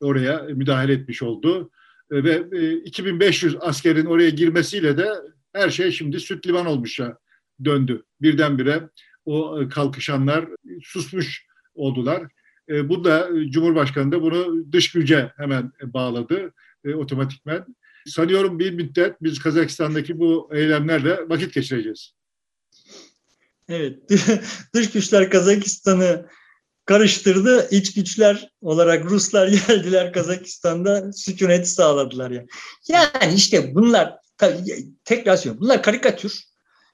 [0.00, 1.70] oraya müdahale etmiş oldu.
[2.10, 2.44] Ve
[2.84, 5.08] 2500 askerin oraya girmesiyle de
[5.52, 7.18] her şey şimdi süt liman olmuşa
[7.64, 8.02] döndü.
[8.20, 8.88] Birdenbire
[9.24, 10.48] o kalkışanlar
[10.82, 12.22] susmuş oldular.
[12.68, 16.52] E, bu da e, Cumhurbaşkanı da bunu dış güce hemen bağladı
[16.84, 17.64] e, otomatikmen.
[18.06, 22.12] Sanıyorum bir müddet biz Kazakistan'daki bu eylemlerle vakit geçireceğiz.
[23.68, 23.98] Evet,
[24.74, 26.26] dış güçler Kazakistan'ı
[26.84, 27.68] karıştırdı.
[27.70, 32.46] İç güçler olarak Ruslar geldiler Kazakistan'da sükunet sağladılar yani.
[32.88, 34.16] Yani işte bunlar
[35.04, 35.60] tekrar söylüyorum.
[35.60, 36.44] Bunlar karikatür.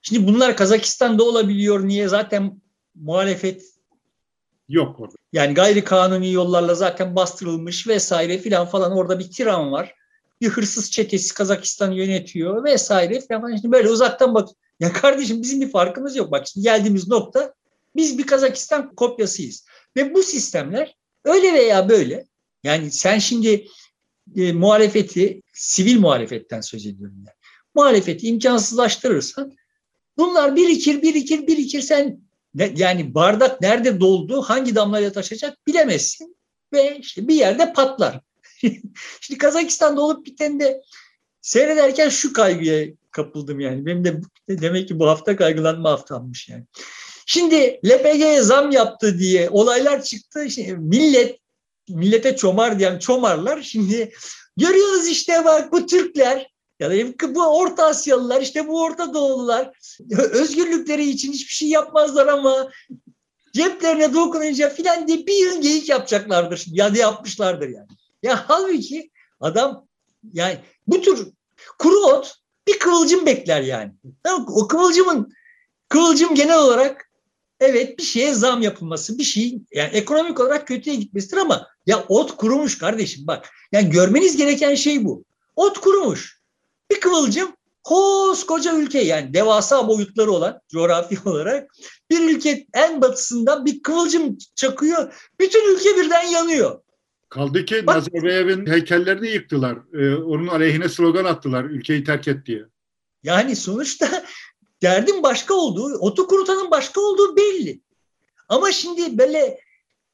[0.02, 1.88] Şimdi bunlar Kazakistan'da olabiliyor.
[1.88, 2.08] Niye?
[2.08, 2.60] Zaten
[2.94, 3.71] muhalefet
[4.68, 5.14] yok orada.
[5.32, 9.94] Yani gayri kanuni yollarla zaten bastırılmış vesaire filan falan orada bir tiran var.
[10.40, 13.56] Bir hırsız çetesi Kazakistan yönetiyor vesaire falan.
[13.56, 14.48] Şimdi böyle uzaktan bak.
[14.80, 16.32] Ya kardeşim bizim bir farkımız yok.
[16.32, 17.54] Bak şimdi geldiğimiz nokta
[17.96, 19.66] biz bir Kazakistan kopyasıyız.
[19.96, 22.26] Ve bu sistemler öyle veya böyle
[22.64, 23.66] yani sen şimdi
[24.36, 27.36] e, muhalefeti, sivil muhalefetten söz ediyorum yani.
[27.74, 29.52] Muhalefeti imkansızlaştırırsan
[30.18, 31.80] bunlar birikir, birikir, birikir.
[31.80, 32.20] Sen
[32.54, 36.36] ne, yani bardak nerede doldu, hangi damlayla taşacak bilemezsin
[36.72, 38.20] ve işte bir yerde patlar.
[39.20, 40.82] Şimdi Kazakistan'da olup biten de
[41.40, 43.86] seyrederken şu kaygıya kapıldım yani.
[43.86, 46.64] Benim de demek ki bu hafta kaygılanma haftammış yani.
[47.26, 50.50] Şimdi LPG'ye zam yaptı diye olaylar çıktı.
[50.50, 51.38] Şimdi millet
[51.88, 53.62] millete çomar diyen çomarlar.
[53.62, 54.12] Şimdi
[54.56, 56.52] görüyoruz işte bak bu Türkler
[56.82, 59.70] ya da bu Orta Asyalılar, işte bu Orta Doğulular
[60.10, 62.70] özgürlükleri için hiçbir şey yapmazlar ama
[63.52, 66.64] ceplerine dokununca filan diye bir yıl geyik yapacaklardır.
[66.66, 67.88] Ya da yapmışlardır yani.
[68.22, 69.86] Ya halbuki adam
[70.32, 71.28] yani bu tür
[71.78, 72.34] kuru ot
[72.66, 73.92] bir kıvılcım bekler yani.
[74.48, 75.32] O kıvılcımın
[75.88, 77.10] kıvılcım genel olarak
[77.60, 82.36] evet bir şeye zam yapılması, bir şey yani ekonomik olarak kötüye gitmesidir ama ya ot
[82.36, 83.50] kurumuş kardeşim bak.
[83.72, 85.24] Yani görmeniz gereken şey bu.
[85.56, 86.41] Ot kurumuş.
[86.92, 87.52] Bir kıvılcım
[87.84, 91.70] koskoca ülke yani devasa boyutları olan coğrafi olarak
[92.10, 95.30] bir ülke en batısından bir kıvılcım çakıyor.
[95.40, 96.80] Bütün ülke birden yanıyor.
[97.28, 99.78] Kaldı ki Bak, Nazarbayev'in heykellerini yıktılar.
[99.94, 102.64] Ee, onun aleyhine slogan attılar ülkeyi terk et diye.
[103.22, 104.24] Yani sonuçta
[104.82, 107.80] derdin başka olduğu, otu kurutanın başka olduğu belli.
[108.48, 109.60] Ama şimdi böyle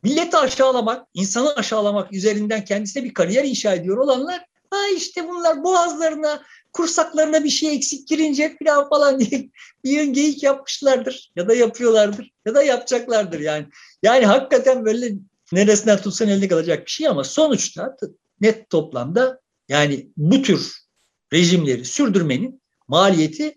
[0.02, 6.42] milleti aşağılamak, insanı aşağılamak üzerinden kendisine bir kariyer inşa ediyor olanlar ha işte bunlar boğazlarına
[6.72, 9.50] kursaklarına bir şey eksik girince falan falan diye
[9.84, 13.66] bir yön geyik yapmışlardır ya da yapıyorlardır ya da yapacaklardır yani.
[14.02, 15.12] Yani hakikaten böyle
[15.52, 17.96] neresinden tutsan elde kalacak bir şey ama sonuçta
[18.40, 20.72] net toplamda yani bu tür
[21.32, 23.54] rejimleri sürdürmenin maliyeti,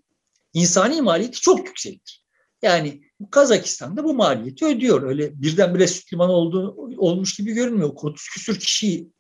[0.53, 2.21] insani maliyeti çok yüksektir.
[2.61, 5.03] Yani Kazakistan'da bu maliyeti ödüyor.
[5.03, 7.91] Öyle birdenbire süt limanı olduğu, olmuş gibi görünmüyor.
[7.95, 9.11] 30 küsür kişiyi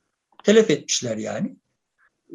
[0.43, 1.55] telef etmişler yani.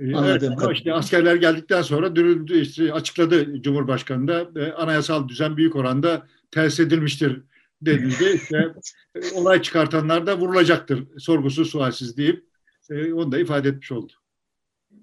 [0.01, 5.57] Anladığım evet, ama işte askerler geldikten sonra dürüldü, işte açıkladı Cumhurbaşkanı da e, anayasal düzen
[5.57, 7.43] büyük oranda ters edilmiştir
[7.83, 8.41] denildi.
[8.43, 8.75] İşte,
[9.15, 12.45] e, olay çıkartanlar da vurulacaktır sorgusuz sualsiz deyip
[12.91, 14.13] e, onu da ifade etmiş oldu.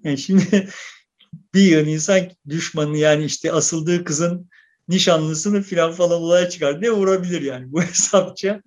[0.04, 0.70] Yani şimdi
[1.54, 4.50] bir yığın insan düşmanı yani işte asıldığı kızın
[4.88, 6.82] nişanlısını filan falan olaya çıkar.
[6.82, 8.62] Ne vurabilir yani bu hesapça?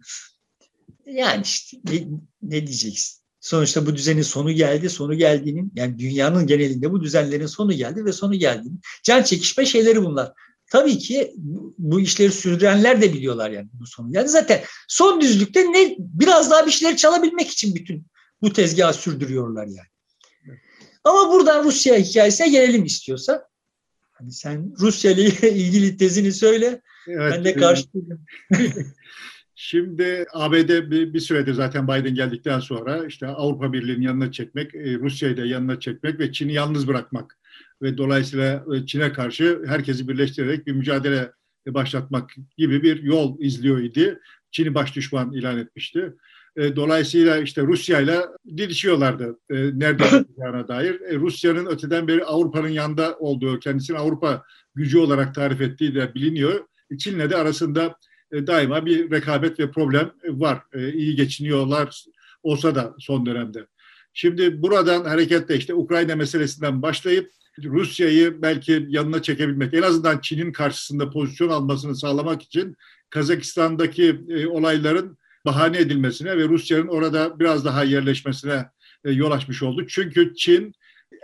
[1.06, 2.06] Yani işte ne,
[2.42, 3.25] ne diyeceksin?
[3.46, 4.90] Sonuçta bu düzenin sonu geldi.
[4.90, 8.78] Sonu geldiğinin yani dünyanın genelinde bu düzenlerin sonu geldi ve sonu geldiğini.
[9.02, 10.32] Can çekişme şeyleri bunlar.
[10.70, 11.32] Tabii ki
[11.78, 14.28] bu işleri sürdürenler de biliyorlar yani bu sonu geldi.
[14.28, 18.06] Zaten son düzlükte ne biraz daha bir şeyleri çalabilmek için bütün
[18.42, 19.88] bu tezgahı sürdürüyorlar yani.
[21.04, 23.42] Ama buradan Rusya hikayesine gelelim istiyorsan.
[24.12, 26.82] Hani sen Rusya ile ilgili tezini söyle.
[27.09, 27.85] Evet, ben de karşı
[29.58, 34.98] Şimdi ABD bir, bir süredir zaten Biden geldikten sonra işte Avrupa Birliği'nin yanına çekmek, e,
[34.98, 37.38] Rusya'yı da yanına çekmek ve Çin'i yalnız bırakmak
[37.82, 41.32] ve dolayısıyla e, Çin'e karşı herkesi birleştirerek bir mücadele
[41.66, 44.18] başlatmak gibi bir yol izliyor idi.
[44.50, 46.12] Çin'i baş düşman ilan etmişti.
[46.56, 48.20] E, dolayısıyla işte Rusya ile
[48.56, 50.04] didişiyorlardı nerede
[50.38, 51.00] olacağına dair.
[51.14, 54.42] Rusya'nın öteden beri Avrupa'nın yanında olduğu, kendisini Avrupa
[54.74, 56.64] gücü olarak tarif ettiği de biliniyor.
[56.98, 57.96] Çin'le de arasında
[58.32, 60.62] daima bir rekabet ve problem var.
[60.72, 62.04] E, iyi geçiniyorlar
[62.42, 63.66] olsa da son dönemde.
[64.12, 67.30] Şimdi buradan hareketle işte Ukrayna meselesinden başlayıp
[67.64, 72.76] Rusya'yı belki yanına çekebilmek, en azından Çin'in karşısında pozisyon almasını sağlamak için
[73.10, 78.66] Kazakistan'daki e, olayların bahane edilmesine ve Rusya'nın orada biraz daha yerleşmesine
[79.04, 79.86] yol açmış oldu.
[79.86, 80.72] Çünkü Çin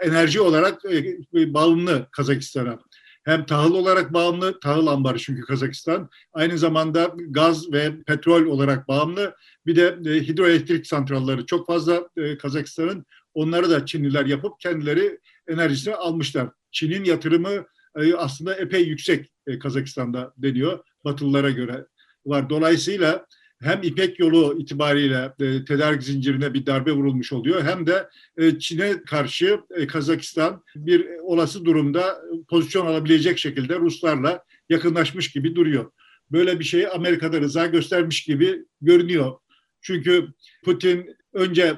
[0.02, 0.84] enerji olarak
[1.32, 2.78] bağımlı Kazakistan'a
[3.24, 6.08] hem tahıl olarak bağımlı, tahıl ambarı çünkü Kazakistan.
[6.32, 9.34] Aynı zamanda gaz ve petrol olarak bağımlı.
[9.66, 13.06] Bir de e, hidroelektrik santralları çok fazla e, Kazakistan'ın.
[13.34, 16.48] Onları da Çinliler yapıp kendileri enerjisini almışlar.
[16.70, 20.78] Çin'in yatırımı e, aslında epey yüksek Kazakistan'da deniyor.
[21.04, 21.86] Batılılara göre
[22.26, 22.50] var.
[22.50, 23.26] Dolayısıyla
[23.62, 29.02] hem İpek yolu itibariyle e, tedarik zincirine bir darbe vurulmuş oluyor hem de e, Çin'e
[29.02, 35.90] karşı e, Kazakistan bir olası durumda pozisyon alabilecek şekilde Ruslarla yakınlaşmış gibi duruyor.
[36.30, 39.32] Böyle bir şeyi Amerika'da rıza göstermiş gibi görünüyor.
[39.80, 40.26] Çünkü
[40.64, 41.76] Putin önce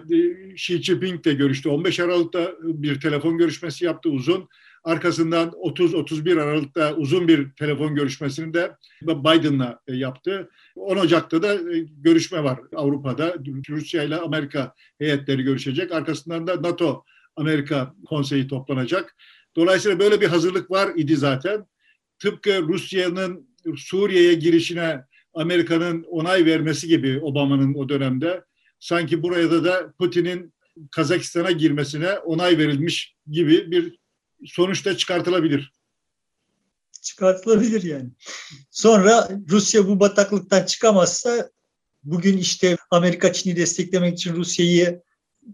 [0.52, 1.68] Xi Jinping'le görüştü.
[1.68, 4.48] 15 Aralık'ta bir telefon görüşmesi yaptı uzun.
[4.84, 10.50] Arkasından 30-31 Aralık'ta uzun bir telefon görüşmesini de Biden'la e, yaptı.
[10.76, 13.34] 10 Ocak'ta da e, görüşme var Avrupa'da.
[13.68, 15.92] Rusya ile Amerika heyetleri görüşecek.
[15.92, 17.04] Arkasından da NATO
[17.36, 19.16] Amerika konseyi toplanacak.
[19.56, 21.66] Dolayısıyla böyle bir hazırlık var idi zaten.
[22.18, 28.44] Tıpkı Rusya'nın Suriye'ye girişine Amerika'nın onay vermesi gibi Obama'nın o dönemde
[28.80, 30.54] sanki burada da Putin'in
[30.90, 33.98] Kazakistan'a girmesine onay verilmiş gibi bir
[34.46, 35.72] sonuçta çıkartılabilir.
[37.02, 38.10] Çıkartılabilir yani.
[38.70, 41.50] Sonra Rusya bu bataklıktan çıkamazsa
[42.04, 45.02] bugün işte Amerika Çin'i desteklemek için Rusya'yı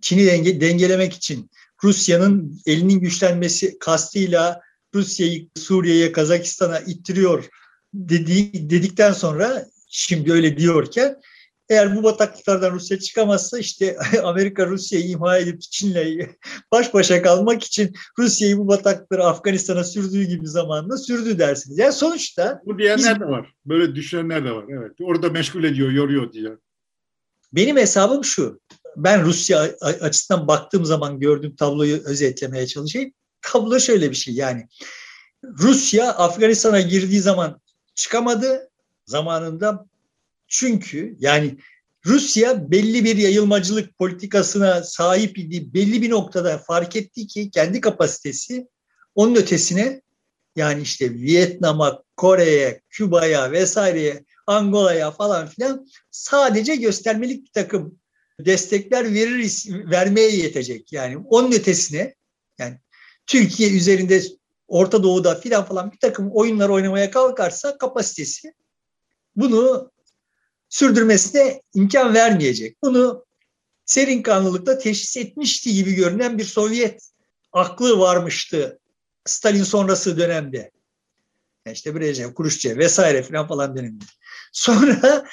[0.01, 1.51] Çin'i denge, dengelemek için
[1.85, 4.61] Rusya'nın elinin güçlenmesi kastıyla
[4.95, 7.49] Rusya'yı Suriye'ye, Kazakistan'a ittiriyor
[7.95, 11.21] dedi, dedikten sonra şimdi öyle diyorken
[11.71, 16.29] eğer bu bataklıklardan Rusya çıkamazsa işte Amerika Rusya'yı imha edip Çin'le
[16.73, 21.79] baş başa kalmak için Rusya'yı bu bataklıkları Afganistan'a sürdüğü gibi zamanında sürdü dersiniz.
[21.79, 22.63] Yani sonuçta...
[22.67, 23.55] Bu diyenler biz, de var.
[23.67, 24.65] Böyle düşünenler de var.
[24.69, 24.93] Evet.
[25.01, 26.51] Orada meşgul ediyor, yoruyor diye.
[27.53, 28.61] Benim hesabım şu.
[28.97, 33.13] Ben Rusya açısından baktığım zaman gördüğüm tabloyu özetlemeye çalışayım.
[33.43, 34.69] Tablo şöyle bir şey yani.
[35.45, 37.61] Rusya Afganistan'a girdiği zaman
[37.95, 38.71] çıkamadı.
[39.07, 39.87] Zamanında
[40.51, 41.57] çünkü yani
[42.07, 45.75] Rusya belli bir yayılmacılık politikasına sahip idi.
[45.75, 48.67] Belli bir noktada fark etti ki kendi kapasitesi
[49.15, 50.03] onun ötesine
[50.57, 57.99] yani işte Vietnam'a, Kore'ye, Küba'ya vesaireye, Angola'ya falan filan sadece göstermelik bir takım
[58.41, 60.93] destekler verir vermeye yetecek.
[60.93, 62.15] Yani onun ötesine
[62.59, 62.79] yani
[63.27, 64.23] Türkiye üzerinde
[64.69, 68.53] Orta Doğu'da filan falan bir takım oyunlar oynamaya kalkarsa kapasitesi
[69.37, 69.91] bunu
[70.71, 72.77] sürdürmesine imkan vermeyecek.
[72.83, 73.25] Bunu
[73.85, 77.11] serin kanlılıkla teşhis etmişti gibi görünen bir Sovyet
[77.53, 78.79] aklı varmıştı
[79.25, 80.71] Stalin sonrası dönemde.
[81.67, 84.05] Yani işte Brejnev, Kuruşçev vesaire falan falan dönemde.
[84.53, 85.27] Sonra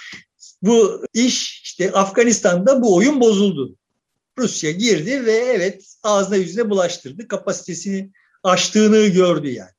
[0.61, 3.75] bu iş işte Afganistan'da bu oyun bozuldu.
[4.37, 7.27] Rusya girdi ve evet ağzına yüzüne bulaştırdı.
[7.27, 8.11] Kapasitesini
[8.43, 9.71] aştığını gördü yani.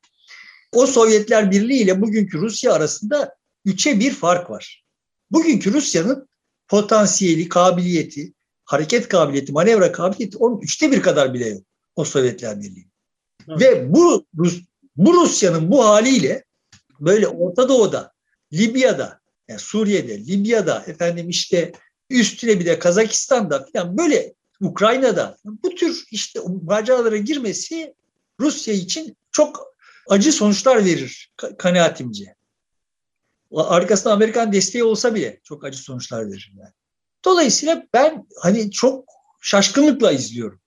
[0.73, 4.88] O Sovyetler Birliği ile bugünkü Rusya arasında üçe bir fark var.
[5.31, 6.29] Bugünkü Rusya'nın
[6.69, 8.33] potansiyeli, kabiliyeti,
[8.64, 11.62] hareket kabiliyeti, manevra kabiliyeti onun üçte bir kadar bile yok
[11.97, 12.88] o Sovyetler Birliği.
[13.49, 13.61] Evet.
[13.61, 14.27] Ve bu,
[14.97, 16.45] bu Rusya'nın bu haliyle
[17.01, 18.12] böyle Orta Doğu'da
[18.53, 21.73] Libya'da, yani Suriye'de, Libya'da, efendim işte
[22.11, 27.95] üstüne bir de Kazakistan'da falan böyle Ukrayna'da bu tür işte maceralara girmesi
[28.41, 29.75] Rusya için çok
[30.09, 32.35] acı sonuçlar verir kanaatimce.
[33.55, 36.53] Arkasında Amerikan desteği olsa bile çok acı sonuçlar verir.
[36.59, 36.73] Yani.
[37.25, 39.05] Dolayısıyla ben hani çok
[39.41, 40.61] şaşkınlıkla izliyorum.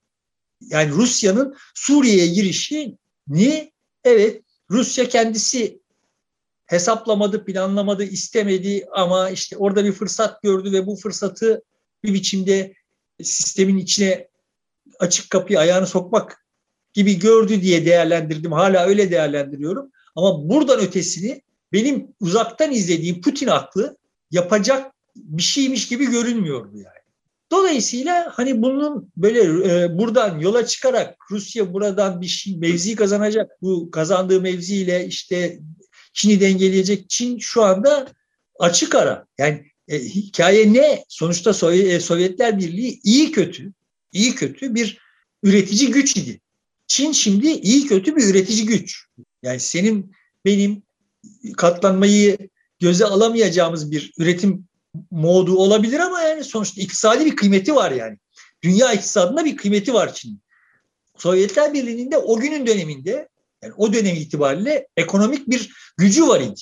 [0.60, 3.72] Yani Rusya'nın Suriye'ye girişini
[4.04, 5.82] evet Rusya kendisi
[6.66, 11.62] hesaplamadı, planlamadı, istemedi ama işte orada bir fırsat gördü ve bu fırsatı
[12.04, 12.74] bir biçimde
[13.22, 14.28] sistemin içine
[14.98, 16.46] açık kapıyı ayağını sokmak
[16.92, 18.52] gibi gördü diye değerlendirdim.
[18.52, 19.90] Hala öyle değerlendiriyorum.
[20.16, 23.96] Ama buradan ötesini benim uzaktan izlediğim Putin aklı
[24.30, 27.02] yapacak bir şeymiş gibi görünmüyordu yani.
[27.50, 33.50] Dolayısıyla hani bunun böyle e, buradan yola çıkarak Rusya buradan bir şey mevzi kazanacak.
[33.62, 35.58] Bu kazandığı mevziyle işte
[36.12, 37.10] Çin'i dengeleyecek.
[37.10, 38.08] Çin şu anda
[38.58, 39.26] açık ara.
[39.38, 41.04] Yani e, hikaye ne?
[41.08, 43.72] Sonuçta Sovyet, e, Sovyetler Birliği iyi kötü,
[44.12, 44.98] iyi kötü bir
[45.42, 46.40] üretici güç idi.
[46.86, 49.06] Çin şimdi iyi kötü bir üretici güç.
[49.42, 50.12] Yani senin
[50.44, 50.82] benim
[51.56, 52.38] katlanmayı
[52.80, 54.68] göze alamayacağımız bir üretim
[55.10, 58.18] modu olabilir ama yani sonuçta iktisadi bir kıymeti var yani.
[58.62, 60.42] Dünya iktisadında bir kıymeti var Çin.
[61.16, 63.28] Sovyetler Birliği'nin de o günün döneminde
[63.62, 66.60] yani o dönem itibariyle ekonomik bir gücü var idi.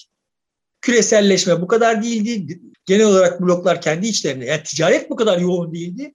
[0.80, 2.60] Küreselleşme bu kadar değildi.
[2.86, 4.44] Genel olarak bloklar kendi içlerinde.
[4.44, 6.14] Yani ticaret bu kadar yoğun değildi.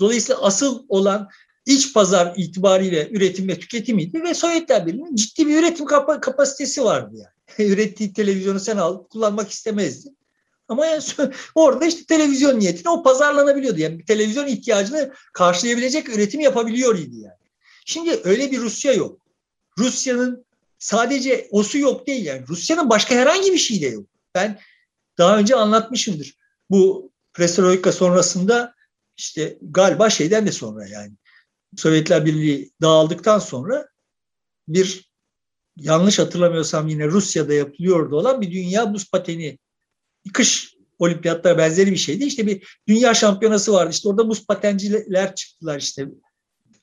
[0.00, 1.28] Dolayısıyla asıl olan
[1.66, 7.16] iç pazar itibariyle üretim ve tüketimiydi ve Sovyetler Birliği'nin ciddi bir üretim kap kapasitesi vardı
[7.16, 7.39] yani.
[7.58, 10.10] Ürettiği televizyonu sen al kullanmak istemezdi.
[10.68, 11.02] Ama yani
[11.54, 13.80] orada işte televizyon niyetine o pazarlanabiliyordu.
[13.80, 17.34] Yani bir televizyon ihtiyacını karşılayabilecek üretim yapabiliyor idi yani.
[17.84, 19.20] Şimdi öyle bir Rusya yok.
[19.78, 20.44] Rusya'nın
[20.78, 22.48] sadece osu yok değil yani.
[22.48, 24.06] Rusya'nın başka herhangi bir şey de yok.
[24.34, 24.60] Ben
[25.18, 26.36] daha önce anlatmışımdır.
[26.70, 28.74] Bu Perestroika sonrasında
[29.16, 31.12] işte galiba şeyden de sonra yani
[31.76, 33.88] Sovyetler Birliği dağıldıktan sonra
[34.68, 35.09] bir
[35.76, 39.58] yanlış hatırlamıyorsam yine Rusya'da yapılıyordu olan bir dünya buz pateni
[40.32, 42.24] kış olimpiyatlara benzeri bir şeydi.
[42.24, 43.90] İşte bir dünya şampiyonası vardı.
[43.92, 46.06] İşte orada buz patenciler çıktılar işte.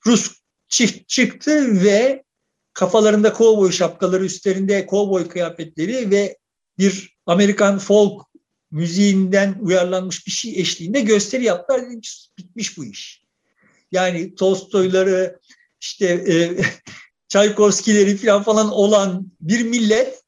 [0.06, 0.32] Rus
[0.68, 2.24] çift çıktı ve
[2.74, 6.38] kafalarında kovboy şapkaları, üstlerinde kovboy kıyafetleri ve
[6.78, 8.22] bir Amerikan folk
[8.72, 11.82] müziğinden uyarlanmış bir şey eşliğinde gösteri yaptılar.
[12.38, 13.24] Bitmiş bu iş.
[13.92, 15.40] Yani Tolstoyları,
[15.82, 16.58] işte e,
[17.28, 20.24] Çaykovskileri falan falan olan bir millet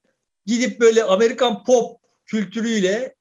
[0.45, 3.15] gidip böyle Amerikan pop kültürüyle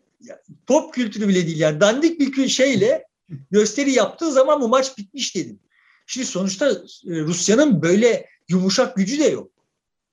[0.67, 3.07] pop kültürü bile değil yani dandik bir şeyle
[3.51, 5.61] gösteri yaptığı zaman bu maç bitmiş dedim.
[6.07, 9.51] Şimdi sonuçta e, Rusya'nın böyle yumuşak gücü de yok.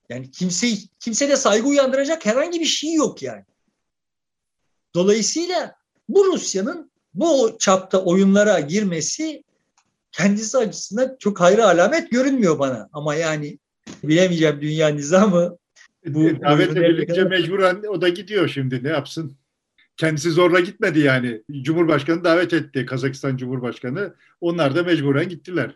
[0.09, 0.67] Yani kimse
[0.99, 3.45] kimse de saygı uyandıracak herhangi bir şey yok yani.
[4.95, 5.75] Dolayısıyla
[6.09, 9.43] bu Rusya'nın bu çapta oyunlara girmesi
[10.17, 12.89] kendisi açısından çok hayra alamet görünmüyor bana.
[12.93, 13.59] Ama yani
[14.03, 15.57] bilemeyeceğim dünya nizamı
[16.05, 19.37] bu davet edilince mecburen o da gidiyor şimdi ne yapsın?
[19.97, 21.41] Kendisi zorla gitmedi yani.
[21.61, 24.15] Cumhurbaşkanı davet etti Kazakistan Cumhurbaşkanı.
[24.41, 25.75] Onlar da mecburen gittiler.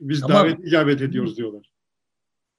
[0.00, 1.70] Biz Ama, davet icabet ediyoruz diyorlar.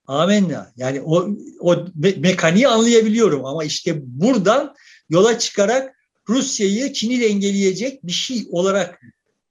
[0.08, 0.72] Amenna.
[0.76, 4.76] Yani o, o mekaniği anlayabiliyorum ama işte buradan
[5.10, 5.96] yola çıkarak
[6.30, 9.00] Rusya'yı Çin'i dengeleyecek bir şey olarak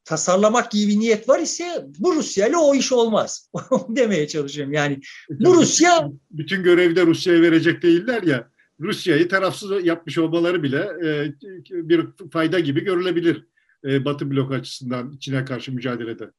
[0.06, 3.50] tasarlamak gibi bir niyet var ise bu Rusya ile o iş olmaz.
[3.88, 4.72] demeye çalışıyorum.
[4.72, 6.10] Yani bu Rusya...
[6.30, 8.50] Bütün görevi de Rusya'ya verecek değiller ya.
[8.80, 11.34] Rusya'yı tarafsız yapmış olmaları bile e,
[11.70, 13.46] bir fayda gibi görülebilir.
[13.84, 16.30] E, Batı blok açısından Çin'e karşı mücadelede.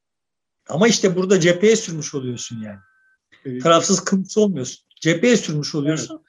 [0.70, 2.80] Ama işte burada cepheye sürmüş oluyorsun yani.
[3.46, 4.86] E, tarafsız kımsı olmuyorsun.
[5.02, 6.16] Cepheye sürmüş oluyorsun.
[6.16, 6.26] Evet.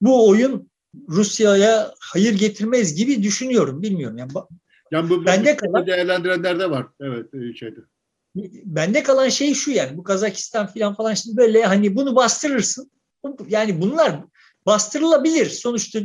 [0.00, 0.70] Bu oyun
[1.08, 3.82] Rusya'ya hayır getirmez gibi düşünüyorum.
[3.82, 4.18] Bilmiyorum.
[4.18, 4.30] Yani
[4.92, 6.86] yani bu, bende kalan değerlendirenler de var.
[7.00, 7.80] Evet e, şeyde.
[8.64, 12.90] Bende kalan şey şu yani bu Kazakistan falan falan şimdi böyle hani bunu bastırırsın.
[13.48, 14.20] Yani bunlar
[14.66, 15.46] bastırılabilir.
[15.46, 15.98] Sonuçta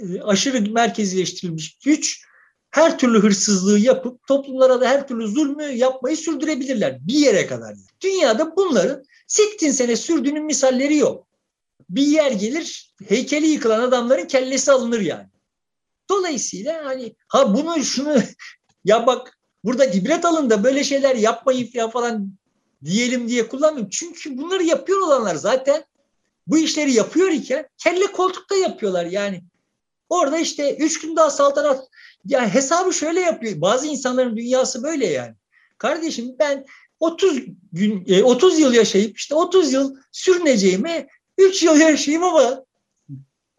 [0.00, 2.24] e, aşırı merkezileştirilmiş güç
[2.70, 7.74] her türlü hırsızlığı yapıp toplumlara da her türlü zulmü yapmayı sürdürebilirler bir yere kadar.
[8.00, 11.26] Dünyada bunların 80 sene sürdüğünün misalleri yok.
[11.90, 15.33] Bir yer gelir heykeli yıkılan adamların kellesi alınır yani.
[16.10, 18.16] Dolayısıyla hani ha bunu şunu
[18.84, 22.32] ya bak burada ibret alın da böyle şeyler yapmayın falan
[22.84, 23.90] diyelim diye kullanmıyorum.
[23.90, 25.84] Çünkü bunları yapıyor olanlar zaten
[26.46, 29.44] bu işleri yapıyor iken kelle koltukta yapıyorlar yani.
[30.08, 31.88] Orada işte üç gün daha saltanat
[32.24, 33.60] ya hesabı şöyle yapıyor.
[33.60, 35.34] Bazı insanların dünyası böyle yani.
[35.78, 36.66] Kardeşim ben
[37.00, 37.40] 30
[37.72, 42.64] gün 30 e, yıl yaşayıp işte 30 yıl sürüneceğime 3 yıl yaşayayım ama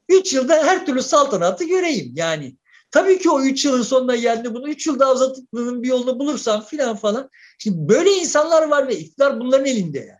[0.09, 2.57] Üç yılda her türlü saltanatı göreyim yani.
[2.91, 6.61] Tabii ki o üç yılın sonuna geldi bunu üç yıl daha uzatmanın bir yolunu bulursam
[6.61, 7.29] filan falan.
[7.57, 10.19] Şimdi böyle insanlar var ve iktidar bunların elinde yani.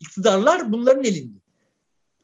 [0.00, 1.38] İktidarlar bunların elinde.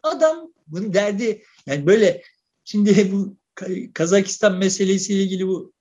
[0.02, 2.22] Adam bunun derdi yani böyle
[2.64, 3.36] şimdi bu
[3.94, 5.72] Kazakistan meselesiyle ilgili bu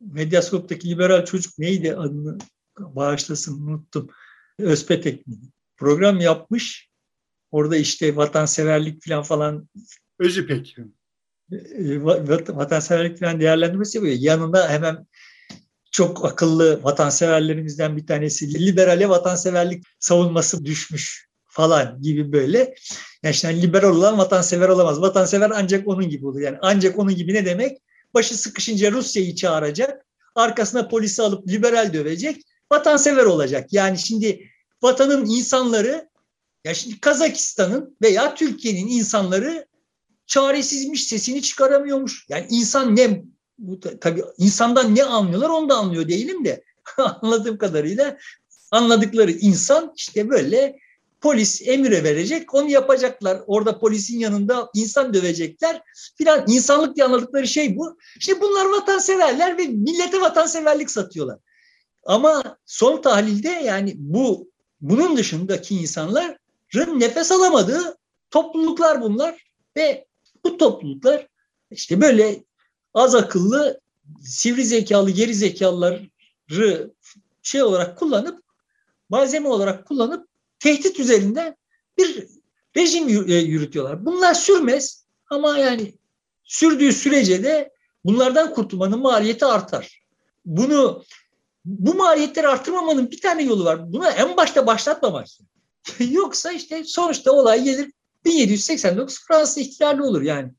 [0.00, 2.38] Medyaskop'taki liberal çocuk neydi adını
[2.78, 4.10] bağışlasın unuttum.
[4.58, 5.36] Özpetek mi?
[5.76, 6.90] Program yapmış.
[7.50, 9.68] Orada işte vatanseverlik falan falan
[10.18, 10.76] Özipek.
[11.52, 12.04] E,
[12.48, 14.16] vatanseverlik falan değerlendirmesi yapıyor.
[14.18, 15.06] Yanında hemen
[15.90, 22.74] çok akıllı vatanseverlerimizden bir tanesi liberale vatanseverlik savunması düşmüş falan gibi böyle.
[23.22, 25.00] Yani işte liberal olan vatansever olamaz.
[25.00, 26.40] Vatansever ancak onun gibi olur.
[26.40, 27.78] Yani ancak onun gibi ne demek?
[28.14, 30.06] Başı sıkışınca Rusya'yı çağıracak.
[30.34, 32.42] Arkasına polisi alıp liberal dövecek.
[32.72, 33.72] Vatansever olacak.
[33.72, 34.50] Yani şimdi
[34.82, 36.08] vatanın insanları
[36.64, 39.67] ya şimdi Kazakistan'ın veya Türkiye'nin insanları
[40.28, 42.26] çaresizmiş, sesini çıkaramıyormuş.
[42.28, 43.22] Yani insan ne
[43.58, 46.64] bu tabii insandan ne anlıyorlar onu da anlıyor değilim de
[47.22, 48.18] anladığım kadarıyla
[48.70, 50.78] anladıkları insan işte böyle
[51.20, 53.40] polis emire verecek onu yapacaklar.
[53.46, 55.82] Orada polisin yanında insan dövecekler
[56.18, 57.98] filan insanlık diye anladıkları şey bu.
[58.18, 61.38] İşte bunlar vatanseverler ve millete vatanseverlik satıyorlar.
[62.06, 64.50] Ama son tahlilde yani bu
[64.80, 67.98] bunun dışındaki insanların nefes alamadığı
[68.30, 69.44] topluluklar bunlar
[69.76, 70.07] ve
[70.48, 71.28] bu topluluklar
[71.70, 72.44] işte böyle
[72.94, 73.80] az akıllı,
[74.22, 76.10] sivri zekalı, geri zekalıları
[77.42, 78.42] şey olarak kullanıp,
[79.08, 80.28] malzeme olarak kullanıp
[80.58, 81.56] tehdit üzerinden
[81.98, 82.26] bir
[82.76, 84.06] rejim e, yürütüyorlar.
[84.06, 85.94] Bunlar sürmez ama yani
[86.44, 87.72] sürdüğü sürece de
[88.04, 90.02] bunlardan kurtulmanın maliyeti artar.
[90.46, 91.04] Bunu
[91.64, 93.92] bu maliyetleri artırmamanın bir tane yolu var.
[93.92, 95.26] Buna en başta başlatmamak.
[95.98, 97.92] Yoksa işte sonuçta olay gelir
[98.24, 100.52] 1789 Fransız ihtilali olur yani.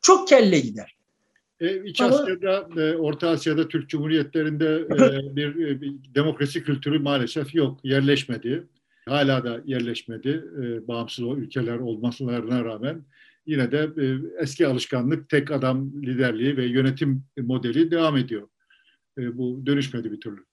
[0.00, 0.96] Çok kelle gider.
[1.60, 6.98] E, İç Ama, Asya'da, e, Orta Asya'da Türk Cumhuriyetlerinde e, bir, e, bir demokrasi kültürü
[6.98, 8.66] maalesef yok, yerleşmedi.
[9.08, 13.04] Hala da yerleşmedi, e, bağımsız o ülkeler olmasına rağmen.
[13.46, 14.04] Yine de e,
[14.42, 18.48] eski alışkanlık tek adam liderliği ve yönetim modeli devam ediyor.
[19.18, 20.44] E, bu dönüşmedi bir türlü.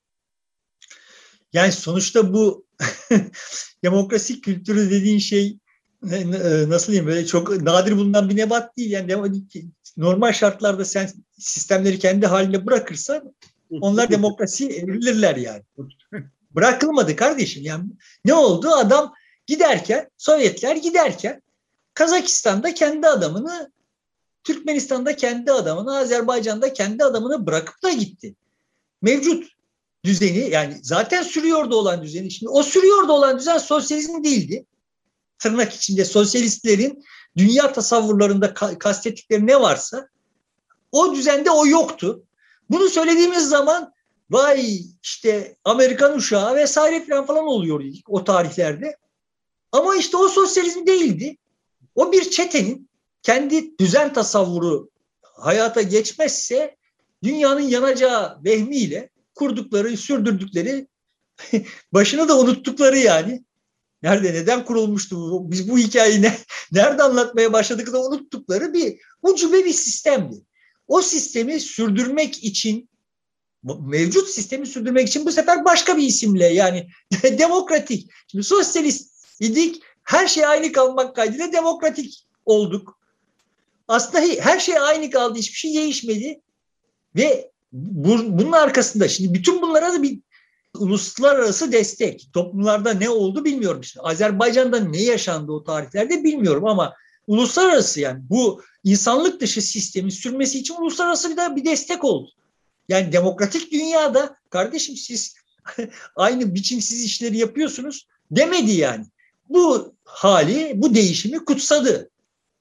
[1.53, 2.67] Yani sonuçta bu
[3.83, 5.57] demokrasi kültürü dediğin şey
[6.11, 8.91] e, nasıl diyeyim böyle çok nadir bulunan bir nebat değil.
[8.91, 9.43] Yani
[9.97, 13.33] normal şartlarda sen sistemleri kendi haline bırakırsan
[13.81, 15.63] onlar demokrasi evrilirler yani.
[16.51, 17.63] Bırakılmadı kardeşim.
[17.63, 17.85] Yani
[18.25, 18.69] ne oldu?
[18.69, 19.13] Adam
[19.47, 21.41] giderken, Sovyetler giderken
[21.93, 23.71] Kazakistan'da kendi adamını,
[24.43, 28.35] Türkmenistan'da kendi adamını, Azerbaycan'da kendi adamını bırakıp da gitti.
[29.01, 29.47] Mevcut
[30.05, 32.31] düzeni yani zaten sürüyordu olan düzeni.
[32.31, 34.65] Şimdi o sürüyordu olan düzen sosyalizm değildi
[35.43, 37.03] tırnak içinde sosyalistlerin
[37.37, 40.07] dünya tasavvurlarında kastettikleri ne varsa
[40.91, 42.23] o düzende o yoktu.
[42.69, 43.93] Bunu söylediğimiz zaman
[44.29, 48.97] vay işte Amerikan uşağı vesaire falan falan oluyor o tarihlerde.
[49.71, 51.37] Ama işte o sosyalizm değildi.
[51.95, 52.89] O bir çetenin
[53.23, 54.89] kendi düzen tasavvuru
[55.21, 56.75] hayata geçmezse
[57.23, 60.87] dünyanın yanacağı vehmiyle kurdukları, sürdürdükleri,
[61.93, 63.43] başını da unuttukları yani
[64.03, 65.51] Nerede, neden kurulmuştu bu?
[65.51, 66.37] Biz bu hikayeyi ne,
[66.71, 70.35] nerede anlatmaya başladık da unuttukları bir ucube bir sistemdi.
[70.87, 72.89] O sistemi sürdürmek için
[73.63, 76.87] mevcut sistemi sürdürmek için bu sefer başka bir isimle yani
[77.23, 78.11] demokratik.
[78.31, 82.99] Şimdi sosyalist idik her şey aynı kalmak kaydıyla demokratik olduk.
[83.87, 86.41] Aslında her şey aynı kaldı hiçbir şey değişmedi
[87.15, 90.19] ve bunun arkasında şimdi bütün bunlara da bir
[90.77, 92.29] uluslararası destek.
[92.33, 93.81] Toplumlarda ne oldu bilmiyorum.
[93.81, 96.93] İşte Azerbaycan'da ne yaşandı o tarihlerde bilmiyorum ama
[97.27, 102.29] uluslararası yani bu insanlık dışı sistemin sürmesi için uluslararası bir, de bir destek oldu.
[102.89, 105.35] Yani demokratik dünyada kardeşim siz
[106.15, 109.05] aynı biçimsiz işleri yapıyorsunuz demedi yani.
[109.49, 112.09] Bu hali, bu değişimi kutsadı.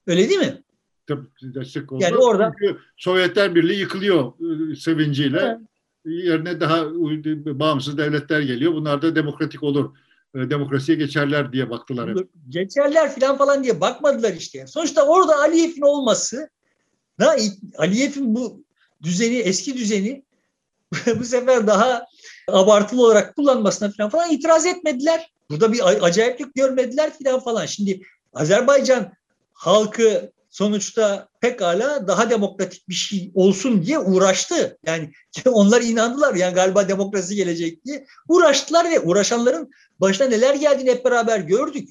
[0.07, 0.63] Öyle değil mi?
[1.07, 2.03] Tabii destek oldu.
[2.03, 5.39] Yani orada Çünkü Sovyetler Birliği yıkılıyor ıı, sevinciyle.
[5.39, 5.57] Evet
[6.05, 6.85] yerine daha
[7.59, 8.73] bağımsız devletler geliyor.
[8.73, 9.95] Bunlar da demokratik olur.
[10.35, 12.09] E, demokrasiye geçerler diye baktılar.
[12.09, 12.29] Hep.
[12.49, 14.67] Geçerler falan falan diye bakmadılar işte.
[14.67, 16.49] Sonuçta orada Aliyev'in olması
[17.77, 18.63] Aliyev'in bu
[19.03, 20.23] düzeni, eski düzeni
[21.19, 22.05] bu sefer daha
[22.47, 25.31] abartılı olarak kullanmasına falan falan itiraz etmediler.
[25.49, 27.65] Burada bir acayiplik görmediler falan falan.
[27.65, 28.01] Şimdi
[28.33, 29.13] Azerbaycan
[29.53, 34.77] halkı sonuçta pekala daha demokratik bir şey olsun diye uğraştı.
[34.85, 35.11] Yani
[35.45, 41.39] onlar inandılar yani galiba demokrasi gelecek diye uğraştılar ve uğraşanların başına neler geldiğini hep beraber
[41.39, 41.89] gördük.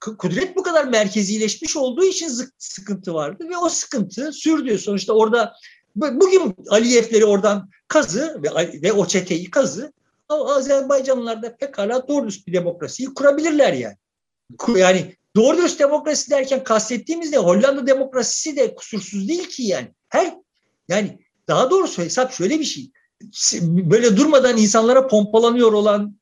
[0.00, 4.78] kudret bu kadar merkezileşmiş olduğu için sıkıntı vardı ve o sıkıntı sürdü.
[4.78, 5.54] Sonuçta orada
[5.96, 9.92] bugün Aliyevleri oradan kazı ve, ve o çeteyi kazı
[10.28, 13.96] ama Azerbaycanlılar da pekala doğru bir demokrasiyi kurabilirler yani.
[14.76, 19.88] Yani doğru dürüst demokrasi derken kastettiğimiz de Hollanda demokrasisi de kusursuz değil ki yani.
[20.08, 20.34] Her
[20.88, 21.18] yani
[21.48, 22.90] daha doğrusu hesap şöyle bir şey.
[23.62, 26.18] Böyle durmadan insanlara pompalanıyor olan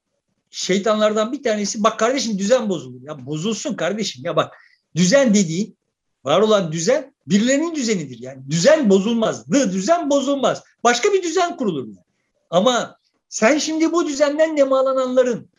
[0.51, 3.01] şeytanlardan bir tanesi bak kardeşim düzen bozulur.
[3.03, 4.55] Ya bozulsun kardeşim ya bak
[4.97, 5.77] düzen dediğin
[6.25, 8.51] var olan düzen birilerinin düzenidir yani.
[8.51, 9.47] Düzen bozulmaz.
[9.47, 10.63] The düzen bozulmaz.
[10.85, 12.07] Başka bir düzen kurulur yani.
[12.51, 12.99] Ama
[13.29, 15.51] sen şimdi bu düzenden nemalananların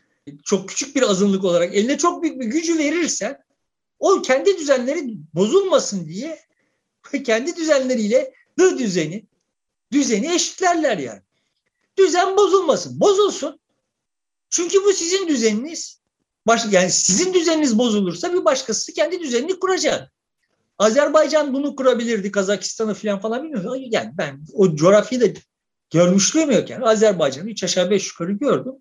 [0.43, 3.46] çok küçük bir azınlık olarak eline çok büyük bir gücü verirsen
[3.99, 6.39] o kendi düzenleri bozulmasın diye
[7.25, 9.25] kendi düzenleriyle the düzeni
[9.91, 11.21] düzeni eşitlerler yani.
[11.97, 12.99] Düzen bozulmasın.
[12.99, 13.59] Bozulsun.
[14.49, 16.01] Çünkü bu sizin düzeniniz.
[16.47, 20.11] Baş, yani sizin düzeniniz bozulursa bir başkası kendi düzenini kuracak.
[20.77, 23.81] Azerbaycan bunu kurabilirdi, Kazakistan'ı falan falan bilmiyorum.
[23.89, 25.39] Yani ben o coğrafyayı da
[25.91, 26.85] görmüşlüğüm yok yani.
[26.85, 28.73] Azerbaycan'ı üç aşağı beş yukarı gördüm.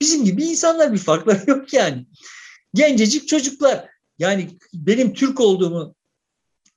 [0.00, 2.06] Bizim gibi insanlar bir farkları yok yani.
[2.74, 3.88] Gencecik çocuklar.
[4.18, 5.94] Yani benim Türk olduğumu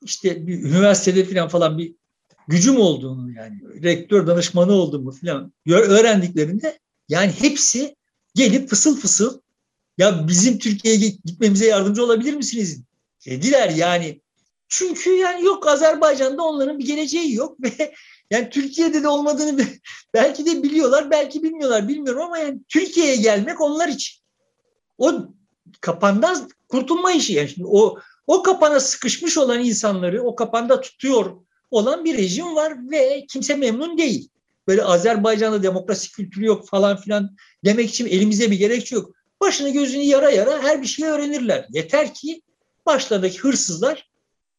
[0.02, 1.96] işte bir üniversitede falan falan bir
[2.48, 6.80] gücüm olduğunu yani rektör danışmanı olduğumu falan öğrendiklerinde
[7.10, 7.96] yani hepsi
[8.36, 9.39] gelip fısıl fısıl
[9.98, 12.82] ya bizim Türkiye'ye gitmemize yardımcı olabilir misiniz?
[13.26, 14.22] Dediler yani.
[14.70, 17.94] Çünkü yani yok Azerbaycan'da onların bir geleceği yok ve
[18.32, 19.66] yani Türkiye'de de olmadığını
[20.14, 24.22] belki de biliyorlar, belki bilmiyorlar, bilmiyorum ama yani Türkiye'ye gelmek onlar için.
[24.98, 25.14] O
[25.82, 27.49] kapandan kurtulma işi yani.
[27.49, 31.38] Şimdi o o kapana sıkışmış olan insanları o kapanda tutuyor
[31.72, 34.30] olan bir rejim var ve kimse memnun değil
[34.67, 39.11] böyle Azerbaycan'da demokrasi kültürü yok falan filan demek için elimize bir gerekçe yok.
[39.41, 41.65] Başını gözünü yara yara her bir şeyi öğrenirler.
[41.69, 42.41] Yeter ki
[42.86, 44.09] başlardaki hırsızlar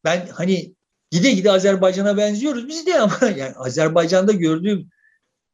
[0.03, 0.73] ben hani
[1.11, 4.89] gide gide Azerbaycan'a benziyoruz biz de ama yani Azerbaycan'da gördüğüm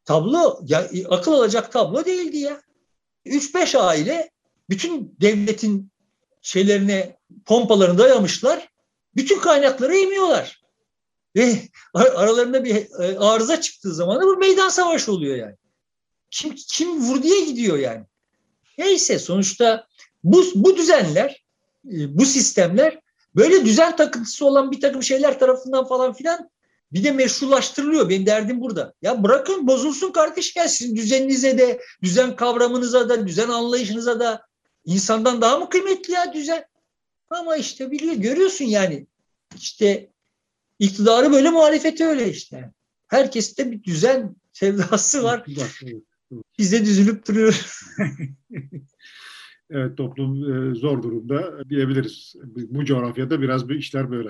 [0.06, 2.62] tablo ya akıl alacak tablo değildi ya.
[3.26, 4.30] 3-5 aile
[4.70, 5.92] bütün devletin
[6.42, 8.70] şeylerine pompalarını dayamışlar.
[9.16, 10.62] Bütün kaynakları emiyorlar.
[11.36, 11.60] Ve
[11.94, 15.56] aralarında bir e, arıza çıktığı zaman bu meydan savaşı oluyor yani.
[16.32, 18.06] Kim, kim vurduya gidiyor yani.
[18.78, 19.88] Neyse sonuçta
[20.24, 21.44] bu, bu düzenler,
[21.86, 23.00] e, bu sistemler
[23.36, 26.50] böyle düzen takıntısı olan bir takım şeyler tarafından falan filan
[26.92, 28.10] bir de meşrulaştırılıyor.
[28.10, 28.94] Benim derdim burada.
[29.02, 34.49] Ya bırakın bozulsun kardeş ya sizin düzeninize de, düzen kavramınıza da, düzen anlayışınıza da
[34.94, 36.66] insandan daha mı kıymetli ya düzen?
[37.30, 39.08] Ama işte biliyor, görüyorsun yani.
[39.56, 40.10] İşte
[40.80, 42.72] İktidarı böyle muhalefeti öyle işte.
[43.08, 45.46] Herkeste bir düzen sevdası var.
[46.58, 47.82] Biz de düzülüp duruyoruz.
[49.70, 52.36] evet toplum e, zor durumda diyebiliriz.
[52.46, 54.30] Bu coğrafyada biraz bir işler böyle.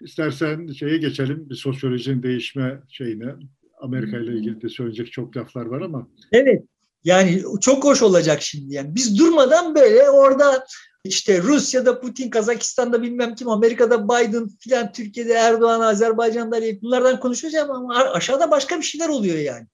[0.00, 3.34] İstersen şeye geçelim bir sosyolojinin değişme şeyine.
[3.80, 6.08] Amerika ile ilgili de söyleyecek çok laflar var ama.
[6.32, 6.64] Evet.
[7.04, 8.94] Yani çok hoş olacak şimdi yani.
[8.94, 10.66] Biz durmadan böyle orada
[11.04, 17.94] işte Rusya'da Putin, Kazakistan'da bilmem kim, Amerika'da Biden filan, Türkiye'de Erdoğan, Azerbaycan'da bunlardan konuşacağım ama
[17.94, 19.66] aşağıda başka bir şeyler oluyor yani.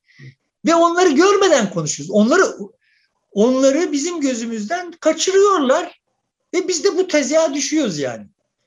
[0.67, 2.11] Ve onları görmeden konuşuyoruz.
[2.11, 2.43] Onları
[3.33, 6.01] onları bizim gözümüzden kaçırıyorlar
[6.55, 8.27] ve biz de bu tezgaha düşüyoruz yani.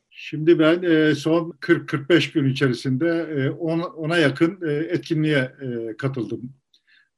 [0.10, 5.52] Şimdi ben e, son 40-45 gün içerisinde e, ona yakın e, etkinliğe
[5.98, 6.54] katıldım.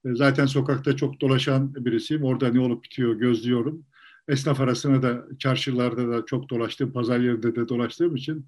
[0.05, 2.23] Zaten sokakta çok dolaşan birisiyim.
[2.23, 3.85] Orada ne olup bitiyor gözlüyorum
[4.27, 8.45] esnaf arasına da çarşılarda da çok dolaştığım, pazar yerinde de dolaştığım için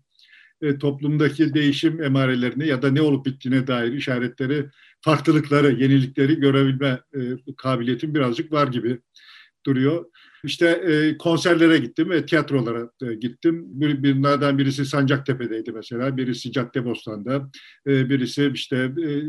[0.62, 4.70] e, toplumdaki değişim emarelerini ya da ne olup bittiğine dair işaretleri,
[5.02, 7.20] farklılıkları, yenilikleri görebilme e,
[7.58, 9.00] kabiliyetim birazcık var gibi
[9.66, 10.06] duruyor.
[10.44, 13.64] İşte e, konserlere gittim ve tiyatrolara e, gittim.
[13.66, 17.52] Bir, bunlardan birisi Sancaktepe'deydi mesela, birisi Caddebostan'da,
[17.88, 19.22] e, birisi işte e,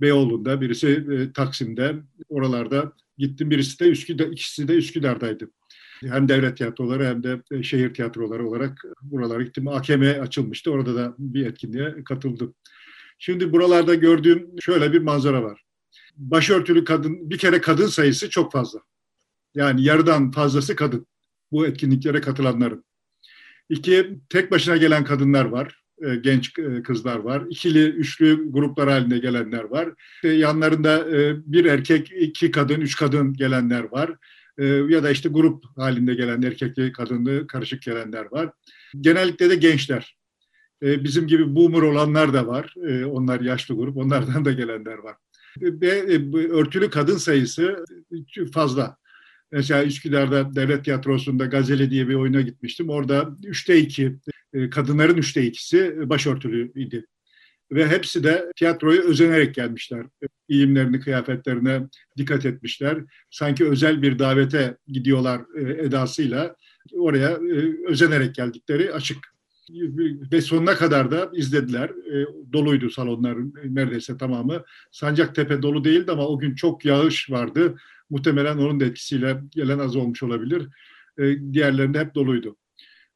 [0.00, 1.94] Beyoğlu'nda, birisi e, Taksim'de,
[2.28, 3.50] oralarda gittim.
[3.50, 5.48] Birisi de Üsküdar, ikisi de Üsküdar'daydı
[6.08, 9.68] hem devlet tiyatroları hem de e, şehir tiyatroları olarak buralara gittim.
[9.68, 10.70] AKM açılmıştı.
[10.70, 12.54] Orada da bir etkinliğe katıldım.
[13.18, 15.62] Şimdi buralarda gördüğüm şöyle bir manzara var.
[16.16, 18.80] Başörtülü kadın, bir kere kadın sayısı çok fazla.
[19.54, 21.06] Yani yarıdan fazlası kadın.
[21.52, 22.84] Bu etkinliklere katılanların.
[23.68, 25.82] İki, tek başına gelen kadınlar var.
[26.02, 27.42] E, genç e, kızlar var.
[27.50, 29.88] İkili, üçlü gruplar halinde gelenler var.
[30.22, 31.06] Yanlarında
[31.46, 34.10] bir erkek, iki kadın, üç kadın gelenler var
[34.58, 38.50] ee, ya da işte grup halinde gelen erkekli kadınlı karışık gelenler var.
[39.00, 40.16] Genellikle de gençler.
[40.82, 42.74] Ee, bizim gibi boomer olanlar da var.
[42.88, 45.16] Ee, onlar yaşlı grup, onlardan da gelenler var.
[45.60, 47.84] Ve e, örtülü kadın sayısı
[48.52, 48.96] fazla.
[49.52, 52.88] Mesela Üsküdar'da Devlet Tiyatrosu'nda Gazeli diye bir oyuna gitmiştim.
[52.88, 54.16] Orada üçte iki,
[54.52, 57.06] e, kadınların üçte ikisi başörtülüydü.
[57.72, 60.06] Ve hepsi de tiyatroya özenerek gelmişler.
[60.48, 61.80] Giyimlerini, kıyafetlerine
[62.16, 62.98] dikkat etmişler.
[63.30, 66.56] Sanki özel bir davete gidiyorlar e, edasıyla
[66.94, 69.32] oraya e, özenerek geldikleri açık.
[70.32, 71.90] Ve sonuna kadar da izlediler.
[72.52, 74.64] Doluydu salonların neredeyse tamamı.
[74.90, 77.76] Sancaktepe dolu değildi ama o gün çok yağış vardı
[78.12, 80.68] Muhtemelen onun da etkisiyle gelen az olmuş olabilir.
[81.18, 82.56] E, diğerlerinde hep doluydu.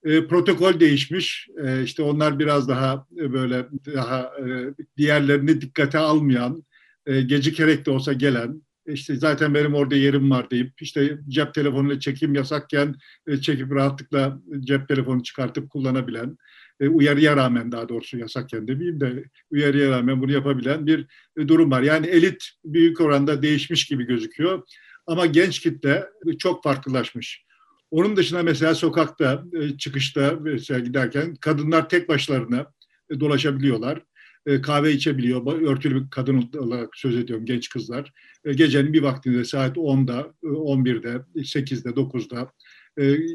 [0.05, 1.49] E, protokol değişmiş.
[1.65, 6.65] E, işte onlar biraz daha e, böyle daha e, diğerlerini dikkate almayan,
[7.07, 12.01] e, gecikerek de olsa gelen, işte zaten benim orada yerim var deyip işte cep telefonuyla
[12.01, 12.95] çekim yasakken
[13.27, 16.37] e, çekip rahatlıkla cep telefonu çıkartıp kullanabilen
[16.81, 21.07] e, uyarıya rağmen daha doğrusu yasakken demeyeyim de uyarıya rağmen bunu yapabilen bir
[21.39, 21.83] e, durum var.
[21.83, 24.63] Yani elit büyük oranda değişmiş gibi gözüküyor.
[25.07, 26.07] Ama genç kitle
[26.39, 27.47] çok farklılaşmış.
[27.91, 32.67] Onun dışında mesela sokakta, e, çıkışta mesela giderken kadınlar tek başlarına
[33.11, 34.03] e, dolaşabiliyorlar.
[34.47, 35.63] E, kahve içebiliyor.
[35.63, 38.13] Örtülü bir kadın olarak söz ediyorum genç kızlar.
[38.45, 42.53] Gecenin bir vaktinde saat 10'da, 11'de, 8'de, 9'da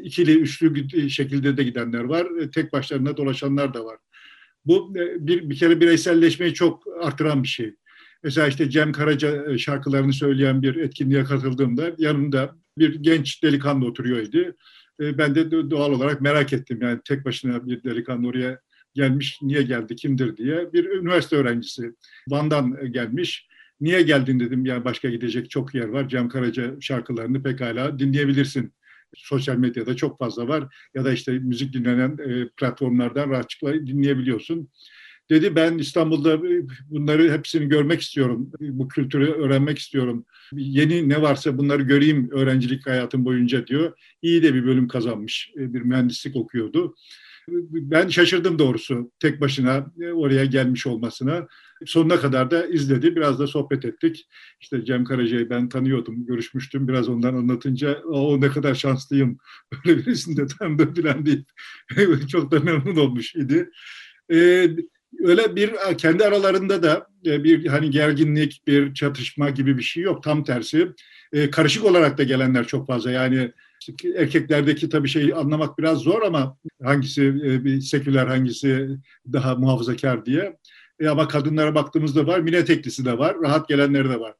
[0.04, 2.28] ikili, üçlü şekilde de gidenler var.
[2.54, 3.98] Tek başlarına dolaşanlar da var.
[4.64, 7.74] Bu bir, bir kere bireyselleşmeyi çok artıran bir şey.
[8.24, 14.38] Mesela işte Cem Karaca e, şarkılarını söyleyen bir etkinliğe katıldığımda yanında bir genç delikanlı oturuyordu.
[15.00, 18.60] E, ben de doğal olarak merak ettim yani tek başına bir delikanlı oraya
[18.94, 20.72] gelmiş, niye geldi, kimdir diye.
[20.72, 21.94] Bir üniversite öğrencisi
[22.28, 23.48] Van'dan gelmiş.
[23.80, 26.08] Niye geldin dedim yani başka gidecek çok yer var.
[26.08, 28.72] Cem Karaca şarkılarını pekala dinleyebilirsin.
[29.14, 34.68] Sosyal medyada çok fazla var ya da işte müzik dinlenen e, platformlardan rahatlıkla dinleyebiliyorsun.
[35.30, 36.42] Dedi ben İstanbul'da
[36.90, 38.50] bunları hepsini görmek istiyorum.
[38.60, 40.24] Bu kültürü öğrenmek istiyorum.
[40.52, 43.92] Yeni ne varsa bunları göreyim öğrencilik hayatım boyunca diyor.
[44.22, 45.52] İyi de bir bölüm kazanmış.
[45.56, 46.94] Bir mühendislik okuyordu.
[47.72, 51.46] Ben şaşırdım doğrusu tek başına oraya gelmiş olmasına.
[51.86, 53.16] Sonuna kadar da izledi.
[53.16, 54.28] Biraz da sohbet ettik.
[54.60, 56.88] İşte Cem Karaca'yı ben tanıyordum, görüşmüştüm.
[56.88, 59.38] Biraz ondan anlatınca o ne kadar şanslıyım.
[59.86, 61.48] Öyle birisini de tanıdım falan deyip
[62.28, 63.70] çok da memnun olmuş idi.
[64.32, 64.68] Ee,
[65.20, 70.22] öyle bir kendi aralarında da e, bir hani gerginlik, bir çatışma gibi bir şey yok.
[70.22, 70.88] Tam tersi.
[71.32, 73.10] E, karışık olarak da gelenler çok fazla.
[73.10, 73.52] Yani
[74.16, 78.88] erkeklerdeki tabii şeyi anlamak biraz zor ama hangisi e, bir seküler, hangisi
[79.32, 80.56] daha muhafazakar diye.
[81.10, 84.34] Ama kadınlara baktığımızda var, mine teklisi de var, rahat gelenleri de var.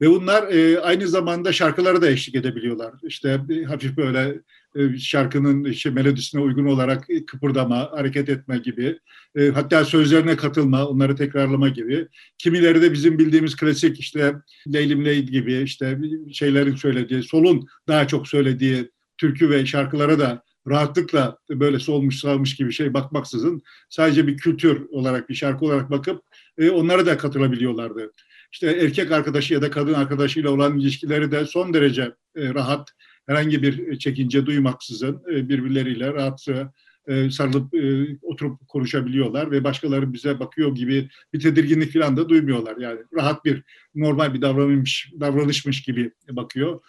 [0.00, 2.94] Ve bunlar e, aynı zamanda şarkılara da eşlik edebiliyorlar.
[3.02, 4.65] İşte e, hafif böyle e,
[4.98, 8.98] şarkının işte melodisine uygun olarak kıpırdama, hareket etme gibi.
[9.36, 12.08] E, hatta sözlerine katılma, onları tekrarlama gibi.
[12.38, 14.34] Kimileri de bizim bildiğimiz klasik işte
[14.72, 15.98] Leylim Ley gibi işte
[16.32, 22.72] şeylerin söylediği, solun daha çok söylediği türkü ve şarkılara da rahatlıkla böyle solmuş sağmış gibi
[22.72, 26.22] şey bakmaksızın sadece bir kültür olarak bir şarkı olarak bakıp
[26.58, 28.12] e, onlara da katılabiliyorlardı
[28.52, 32.02] işte erkek arkadaşı ya da kadın arkadaşıyla olan ilişkileri de son derece
[32.36, 32.90] e, rahat,
[33.26, 36.72] herhangi bir çekince duymaksızın e, birbirleriyle rahatça
[37.08, 42.76] e, sarılıp e, oturup konuşabiliyorlar ve başkaları bize bakıyor gibi bir tedirginlik falan da duymuyorlar.
[42.76, 43.62] Yani rahat bir
[43.94, 46.80] normal bir davranış davranışmış gibi bakıyor.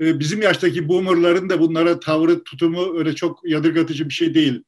[0.00, 4.62] E, bizim yaştaki boomerların da bunlara tavrı tutumu öyle çok yadırgatıcı bir şey değil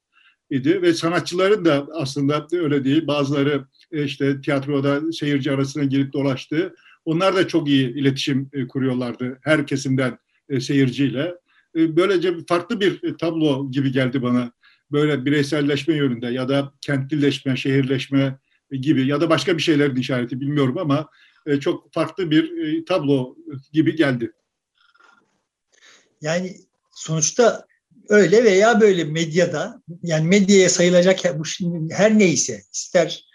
[0.50, 3.06] idi ve sanatçıların da aslında öyle değil.
[3.06, 6.74] Bazıları e, işte tiyatroda seyirci arasına girip dolaştı.
[7.04, 10.18] Onlar da çok iyi iletişim e, kuruyorlardı her kesimden
[10.48, 11.34] e, seyirciyle.
[11.74, 14.52] Böylece farklı bir tablo gibi geldi bana.
[14.92, 18.38] Böyle bireyselleşme yönünde ya da kentlileşme, şehirleşme
[18.70, 21.08] gibi ya da başka bir şeylerin işareti bilmiyorum ama
[21.60, 23.36] çok farklı bir tablo
[23.72, 24.32] gibi geldi.
[26.20, 26.56] Yani
[26.92, 27.66] sonuçta
[28.08, 31.42] öyle veya böyle medyada yani medyaya sayılacak bu
[31.90, 33.26] her neyse ister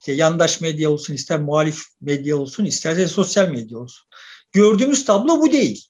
[0.00, 4.08] işte yandaş medya olsun ister muhalif medya olsun isterse sosyal medya olsun.
[4.52, 5.89] Gördüğümüz tablo bu değil.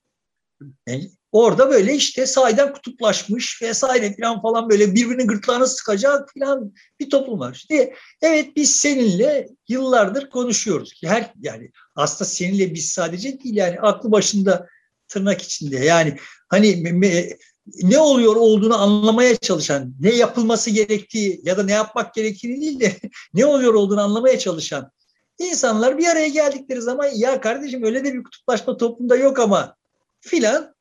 [0.89, 7.11] Yani orada böyle işte sahiden kutuplaşmış vesaire falan falan böyle birbirinin gırtlağını sıkacak falan bir
[7.11, 7.55] toplum var.
[7.55, 11.01] İşte evet biz seninle yıllardır konuşuyoruz.
[11.05, 14.67] Her yani aslında seninle biz sadece değil yani aklı başında
[15.09, 16.17] tırnak içinde yani
[16.49, 16.85] hani
[17.83, 22.97] ne oluyor olduğunu anlamaya çalışan, ne yapılması gerektiği ya da ne yapmak gerektiğini değil de
[23.35, 24.91] ne oluyor olduğunu anlamaya çalışan
[25.39, 29.77] insanlar bir araya geldikleri zaman ya kardeşim öyle de bir kutuplaşma toplumda yok ama
[30.21, 30.75] filan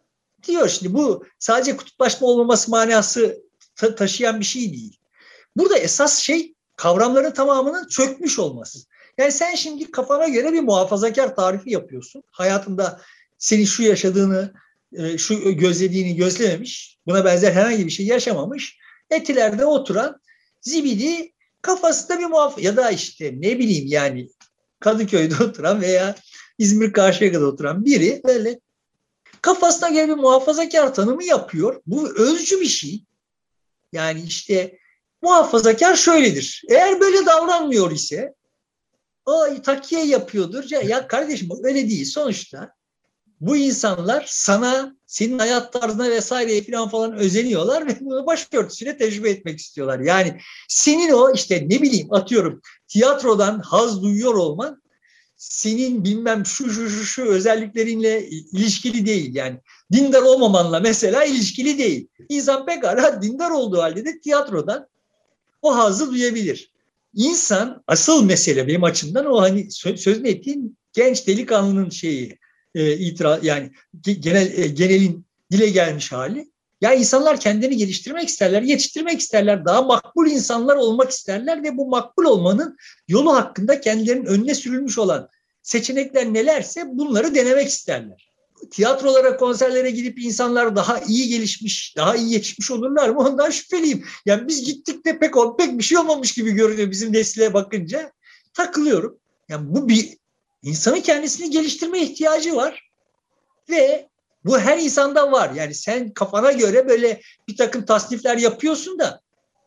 [0.48, 0.70] diyor.
[0.70, 3.42] Şimdi bu sadece kutuplaşma olmaması manası
[3.76, 4.98] ta- taşıyan bir şey değil.
[5.58, 8.80] Burada esas şey kavramların tamamının çökmüş olması.
[9.18, 12.24] Yani sen şimdi kafana göre bir muhafazakar tarifi yapıyorsun.
[12.32, 13.02] Hayatında
[13.38, 14.54] senin şu yaşadığını
[14.94, 18.78] e, şu gözlediğini gözlememiş, buna benzer herhangi bir şey yaşamamış,
[19.10, 20.22] etilerde oturan
[20.62, 24.30] zibidi kafasında bir muhaf ya da işte ne bileyim yani
[24.80, 26.16] Kadıköy'de oturan veya
[26.58, 28.60] İzmir Karşıyaka'da oturan biri böyle
[29.42, 31.82] kafasına göre bir muhafazakar tanımı yapıyor.
[31.86, 33.04] Bu özcü bir şey.
[33.92, 34.80] Yani işte
[35.22, 36.64] muhafazakar şöyledir.
[36.70, 38.34] Eğer böyle davranmıyor ise
[39.26, 40.84] o takiye yapıyordur.
[40.84, 42.06] Ya kardeşim öyle değil.
[42.06, 42.74] Sonuçta
[43.42, 49.60] bu insanlar sana, senin hayat tarzına vesaire falan falan özeniyorlar ve bunu başörtüsüyle tecrübe etmek
[49.60, 50.00] istiyorlar.
[50.00, 54.82] Yani senin o işte ne bileyim atıyorum tiyatrodan haz duyuyor olman
[55.40, 59.36] senin bilmem şu şu şu şu özelliklerinle ilişkili değil.
[59.36, 59.58] Yani
[59.94, 62.08] dindar olmamanla mesela ilişkili değil.
[62.30, 64.88] İnsan pekala dindar olduğu halde de tiyatrodan
[65.62, 66.72] o hazı duyabilir.
[67.14, 72.38] İnsan asıl mesele benim açımdan o hani sözünü ettiğin genç delikanlının şeyi
[72.76, 73.72] e, itiraz yani
[74.04, 76.52] genel e, genelin dile gelmiş hali.
[76.82, 82.26] Ya insanlar kendini geliştirmek isterler, yetiştirmek isterler, daha makbul insanlar olmak isterler ve bu makbul
[82.26, 82.78] olmanın
[83.08, 85.30] yolu hakkında kendilerinin önüne sürülmüş olan
[85.62, 88.30] seçenekler nelerse bunları denemek isterler.
[88.72, 93.20] Tiyatrolara, konserlere gidip insanlar daha iyi gelişmiş, daha iyi yetişmiş olurlar mı?
[93.20, 94.06] Ondan şüpheliyim.
[94.26, 98.12] Yani biz gittik de pek, pek bir şey olmamış gibi görünüyor bizim nesile bakınca.
[98.54, 99.20] Takılıyorum.
[99.50, 100.18] Yani bu bir
[100.64, 102.90] insanın kendisini geliştirme ihtiyacı var.
[103.70, 104.10] Ve
[104.46, 105.52] bu her insanda var.
[105.56, 109.22] Yani sen kafana göre böyle bir takım tasnifler yapıyorsun da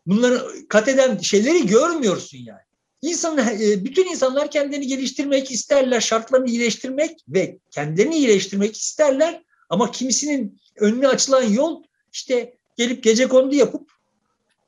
[0.06, 2.60] bunları kat eden şeyleri görmüyorsun yani.
[3.02, 9.42] İnsan, e, bütün insanlar kendini geliştirmek isterler, şartlarını iyileştirmek ve kendini iyileştirmek isterler.
[9.70, 13.92] Ama kimisinin önüne açılan yol işte gelip gece kondu yapıp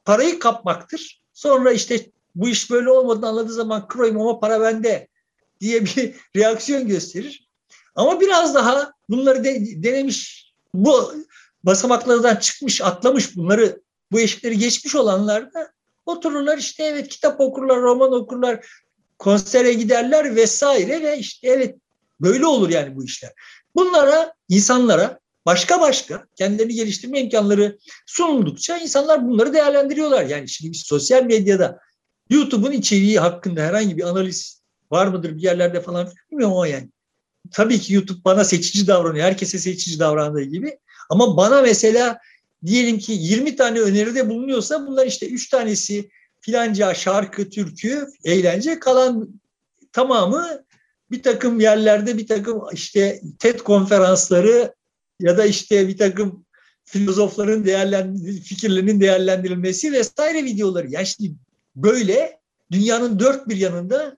[0.04, 1.22] parayı kapmaktır.
[1.32, 5.08] Sonra işte bu iş böyle olmadığını anladığı zaman kroyum ama para bende
[5.60, 7.48] diye bir reaksiyon gösterir.
[7.94, 11.14] Ama biraz daha bunları de, denemiş, bu
[11.64, 13.80] basamaklardan çıkmış, atlamış bunları,
[14.12, 15.72] bu eşikleri geçmiş olanlar da
[16.06, 18.66] otururlar işte evet kitap okurlar, roman okurlar,
[19.18, 21.76] konsere giderler vesaire ve işte evet
[22.20, 23.32] böyle olur yani bu işler.
[23.74, 30.24] Bunlara, insanlara başka başka kendilerini geliştirme imkanları sunuldukça insanlar bunları değerlendiriyorlar.
[30.24, 31.78] Yani şimdi sosyal medyada
[32.30, 36.90] YouTube'un içeriği hakkında herhangi bir analiz var mıdır bir yerlerde falan bilmiyorum ama yani.
[37.50, 39.24] Tabii ki YouTube bana seçici davranıyor.
[39.24, 40.78] Herkese seçici davrandığı gibi.
[41.10, 42.18] Ama bana mesela
[42.66, 49.40] diyelim ki 20 tane öneride bulunuyorsa bunlar işte 3 tanesi filanca şarkı, türkü, eğlence kalan
[49.92, 50.64] tamamı
[51.10, 54.74] bir takım yerlerde bir takım işte TED konferansları
[55.20, 56.44] ya da işte bir takım
[56.84, 60.90] filozofların değerlendir fikirlerinin değerlendirilmesi vesaire videoları.
[60.90, 61.34] Yani şimdi
[61.76, 62.40] böyle
[62.72, 64.16] dünyanın dört bir yanında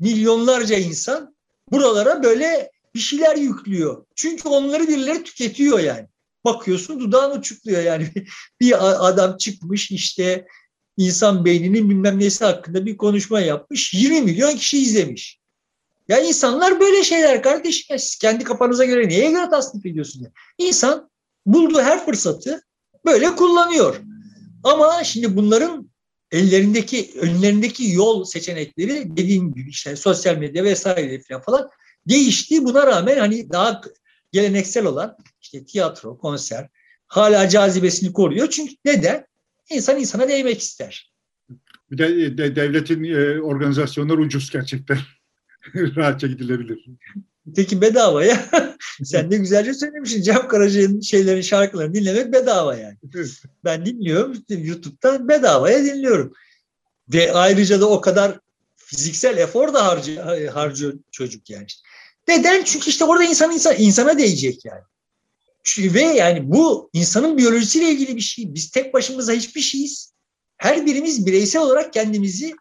[0.00, 1.36] milyonlarca insan
[1.72, 4.04] buralara böyle bir şeyler yüklüyor.
[4.16, 6.06] Çünkü onları birileri tüketiyor yani.
[6.44, 8.12] Bakıyorsun dudağın uçukluyor yani.
[8.60, 10.46] bir adam çıkmış işte
[10.96, 13.94] insan beyninin bilmem nesi hakkında bir konuşma yapmış.
[13.94, 15.38] 20 milyon kişi izlemiş.
[16.08, 17.86] Ya insanlar böyle şeyler kardeşim.
[17.94, 20.28] Ya siz kendi kafanıza göre neye göre tasnif ediyorsunuz?
[20.58, 21.10] İnsan
[21.46, 22.62] bulduğu her fırsatı
[23.06, 24.00] böyle kullanıyor.
[24.64, 25.90] Ama şimdi bunların
[26.32, 31.70] ellerindeki önlerindeki yol seçenekleri dediğim gibi işte sosyal medya vesaire falan
[32.08, 32.64] değişti.
[32.64, 33.80] Buna rağmen hani daha
[34.32, 36.68] geleneksel olan işte tiyatro, konser
[37.06, 38.50] hala cazibesini koruyor.
[38.50, 39.26] Çünkü neden?
[39.70, 41.12] İnsan insana değmek ister.
[41.90, 44.98] Bir de, de devletin e, organizasyonları ucuz gerçekten.
[45.74, 46.86] Rahatça gidilebilir.
[47.56, 48.44] Peki bedavaya.
[49.04, 50.22] Sen de güzelce söylemişsin.
[50.22, 52.96] Cem Karaca'nın şeylerin şarkılarını dinlemek bedava yani.
[53.64, 56.32] ben dinliyorum YouTube'dan bedavaya dinliyorum.
[57.08, 58.40] Ve ayrıca da o kadar
[58.76, 61.66] fiziksel efor da harcıyor, harcıyor çocuk yani.
[62.28, 62.64] Neden?
[62.64, 64.82] Çünkü işte orada insan, insan insana değecek yani.
[65.78, 68.54] Ve yani bu insanın biyolojisiyle ilgili bir şey.
[68.54, 70.12] Biz tek başımıza hiçbir şeyiz.
[70.56, 72.54] Her birimiz bireysel olarak kendimizi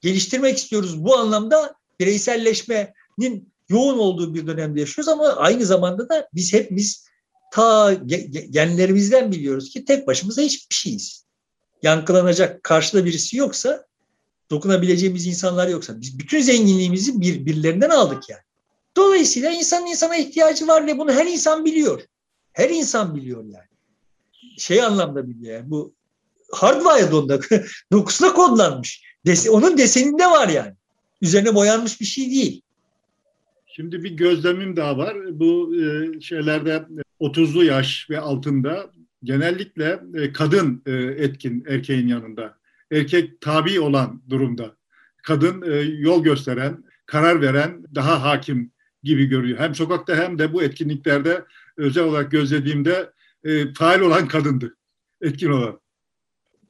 [0.00, 1.04] geliştirmek istiyoruz.
[1.04, 7.06] Bu anlamda bireyselleşmenin yoğun olduğu bir dönemde yaşıyoruz ama aynı zamanda da biz hepimiz
[7.52, 7.92] ta
[8.50, 11.26] genlerimizden biliyoruz ki tek başımıza hiçbir şeyiz.
[11.82, 13.86] Yankılanacak karşıda birisi yoksa,
[14.50, 18.42] dokunabileceğimiz insanlar yoksa biz bütün zenginliğimizi bir, birilerinden aldık yani.
[18.96, 22.02] Dolayısıyla insanın insana ihtiyacı var ve bunu her insan biliyor.
[22.52, 23.66] Her insan biliyor yani.
[24.58, 25.94] Şey anlamda biliyor yani bu
[26.52, 27.40] hardwired onda
[27.92, 29.02] dokusuna kodlanmış.
[29.26, 30.74] Des onun deseninde var yani.
[31.20, 32.62] Üzerine boyanmış bir şey değil.
[33.76, 35.16] Şimdi bir gözlemim daha var.
[35.40, 36.86] Bu e, şeylerde
[37.20, 38.90] 30'lu yaş ve altında
[39.24, 42.58] genellikle e, kadın e, etkin erkeğin yanında.
[42.92, 44.76] Erkek tabi olan durumda.
[45.22, 45.64] Kadın
[45.98, 48.72] yol gösteren, karar veren, daha hakim
[49.02, 49.58] gibi görüyor.
[49.58, 51.44] Hem sokakta hem de bu etkinliklerde
[51.76, 53.10] özel olarak gözlediğimde
[53.44, 54.76] e, faal olan kadındı.
[55.20, 55.80] Etkin olan.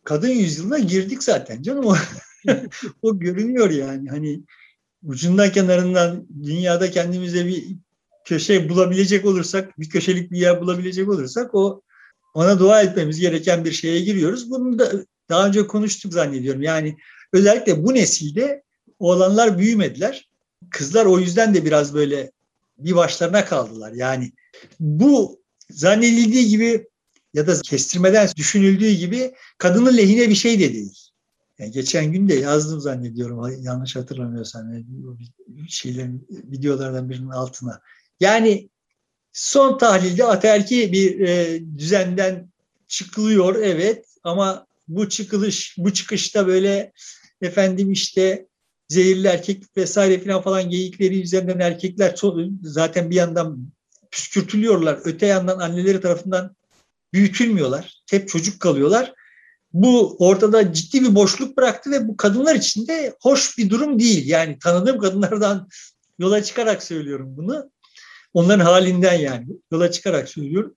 [0.04, 1.84] Kadın yüzyılına girdik zaten canım
[3.02, 4.10] o görünüyor yani.
[4.10, 4.40] Hani
[5.06, 7.64] ucundan kenarından dünyada kendimize bir
[8.24, 11.82] köşe bulabilecek olursak, bir köşelik bir yer bulabilecek olursak o
[12.34, 14.50] ona dua etmemiz gereken bir şeye giriyoruz.
[14.50, 14.92] Bunu da
[15.28, 16.62] daha önce konuştuk zannediyorum.
[16.62, 16.96] Yani
[17.32, 18.62] özellikle bu nesilde
[18.98, 20.28] oğlanlar büyümediler.
[20.70, 22.30] Kızlar o yüzden de biraz böyle
[22.78, 23.92] bir başlarına kaldılar.
[23.92, 24.32] Yani
[24.80, 25.40] bu
[25.70, 26.86] zannedildiği gibi
[27.34, 31.05] ya da kestirmeden düşünüldüğü gibi kadının lehine bir şey de değil.
[31.58, 34.86] Yani geçen gün de yazdım zannediyorum yanlış hatırlamıyorsam yani
[35.68, 37.80] şeylerin videolardan birinin altına.
[38.20, 38.68] Yani
[39.32, 42.52] son tahlilde ataerki bir e, düzenden
[42.88, 46.92] çıkılıyor evet ama bu çıkılış bu çıkışta böyle
[47.42, 48.46] efendim işte
[48.88, 52.14] zehirli erkek vesaire falan falan geyikleri üzerinden erkekler
[52.62, 53.72] zaten bir yandan
[54.10, 54.98] püskürtülüyorlar.
[55.04, 56.56] Öte yandan anneleri tarafından
[57.12, 58.02] büyütülmüyorlar.
[58.10, 59.14] Hep çocuk kalıyorlar.
[59.76, 64.28] Bu ortada ciddi bir boşluk bıraktı ve bu kadınlar için de hoş bir durum değil.
[64.28, 65.68] Yani tanıdığım kadınlardan
[66.18, 67.70] yola çıkarak söylüyorum bunu.
[68.34, 70.76] Onların halinden yani yola çıkarak söylüyorum.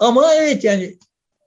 [0.00, 0.98] Ama evet yani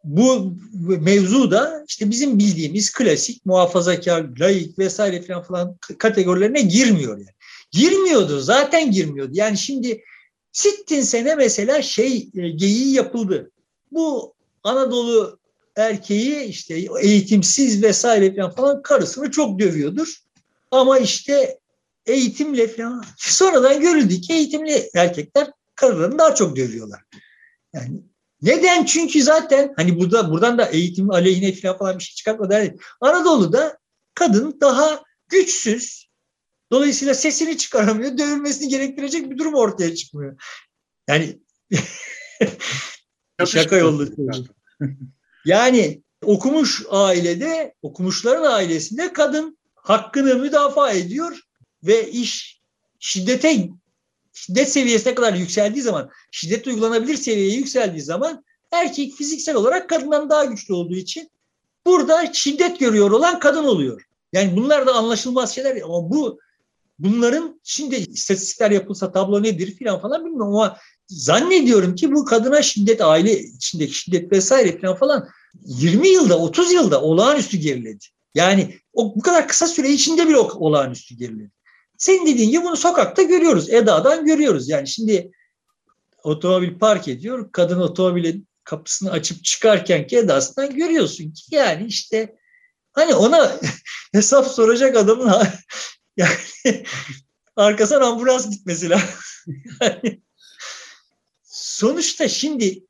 [0.03, 7.33] bu mevzu da işte bizim bildiğimiz klasik muhafazakar, laik vesaire falan falan kategorilerine girmiyor yani.
[7.71, 9.31] Girmiyordu zaten girmiyordu.
[9.33, 10.03] Yani şimdi
[10.51, 13.51] sittin sene mesela şey e, geyiği yapıldı.
[13.91, 14.33] Bu
[14.63, 15.38] Anadolu
[15.79, 20.15] erkeği işte eğitimsiz vesaire falan, karısını çok dövüyordur.
[20.71, 21.59] Ama işte
[22.05, 27.01] eğitimle falan sonradan görüldü ki eğitimli erkekler karılarını daha çok dövüyorlar.
[27.73, 28.01] Yani
[28.41, 28.85] neden?
[28.85, 32.75] Çünkü zaten hani burada buradan da eğitim aleyhine falan falan bir şey çıkartmadı.
[33.01, 33.77] Anadolu'da
[34.13, 36.09] kadın daha güçsüz.
[36.71, 38.17] Dolayısıyla sesini çıkaramıyor.
[38.17, 40.41] Dövülmesini gerektirecek bir durum ortaya çıkmıyor.
[41.09, 41.39] Yani
[43.45, 44.05] şaka yolda
[45.45, 51.39] Yani okumuş ailede, okumuşların ailesinde kadın hakkını müdafaa ediyor
[51.83, 52.61] ve iş
[52.99, 53.69] şiddete
[54.33, 60.45] şiddet seviyesine kadar yükseldiği zaman, şiddet uygulanabilir seviyeye yükseldiği zaman erkek fiziksel olarak kadından daha
[60.45, 61.29] güçlü olduğu için
[61.85, 64.01] burada şiddet görüyor olan kadın oluyor.
[64.33, 66.39] Yani bunlar da anlaşılmaz şeyler ama bu
[66.99, 70.77] bunların şimdi istatistikler yapılsa tablo nedir filan falan bilmiyorum ama
[71.09, 75.29] zannediyorum ki bu kadına şiddet, aile içindeki şiddet vesaire falan falan
[75.65, 78.05] 20 yılda, 30 yılda olağanüstü geriledi.
[78.35, 81.51] Yani o bu kadar kısa süre içinde bile olağanüstü geriledi.
[81.97, 83.69] Senin dediğin gibi bunu sokakta görüyoruz.
[83.69, 84.69] Eda'dan görüyoruz.
[84.69, 85.31] Yani şimdi
[86.23, 87.51] otomobil park ediyor.
[87.51, 92.35] Kadın otomobilin kapısını açıp çıkarken ki Eda'sından görüyorsun ki yani işte
[92.93, 93.59] hani ona
[94.13, 95.33] hesap soracak adamın
[96.17, 96.33] yani
[97.55, 99.07] arkasından ambulans gitmesi lazım.
[101.79, 102.83] Sonuçta şimdi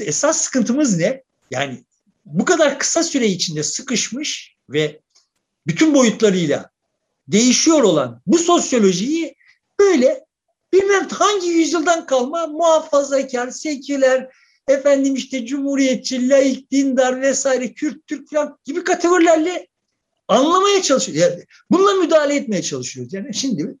[0.00, 1.22] esas sıkıntımız ne?
[1.50, 1.84] Yani
[2.24, 5.00] bu kadar kısa süre içinde sıkışmış ve
[5.66, 6.70] bütün boyutlarıyla
[7.28, 9.36] değişiyor olan bu sosyolojiyi
[9.80, 10.24] böyle
[10.72, 14.28] bilmem hangi yüzyıldan kalma muhafazakar, seküler,
[14.68, 19.68] efendim işte cumhuriyetçi, laik, dindar vesaire, Kürt, Türk falan gibi kategorilerle
[20.28, 21.30] anlamaya çalışıyor.
[21.30, 23.12] Yani bununla müdahale etmeye çalışıyoruz.
[23.12, 23.76] Yani şimdi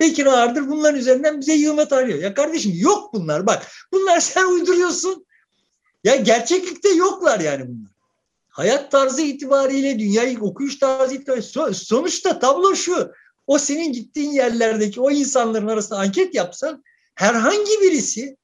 [0.00, 2.18] Bekir Ağırdır bunların üzerinden bize yığmet arıyor.
[2.18, 3.66] Ya kardeşim yok bunlar bak.
[3.92, 5.26] Bunlar sen uyduruyorsun.
[6.04, 7.90] Ya gerçeklikte yoklar yani bunlar.
[8.48, 13.12] Hayat tarzı itibariyle, dünyayı okuyuş tarzı itibariyle sonuçta tablo şu.
[13.46, 16.84] O senin gittiğin yerlerdeki o insanların arasında anket yapsan
[17.14, 18.36] herhangi birisi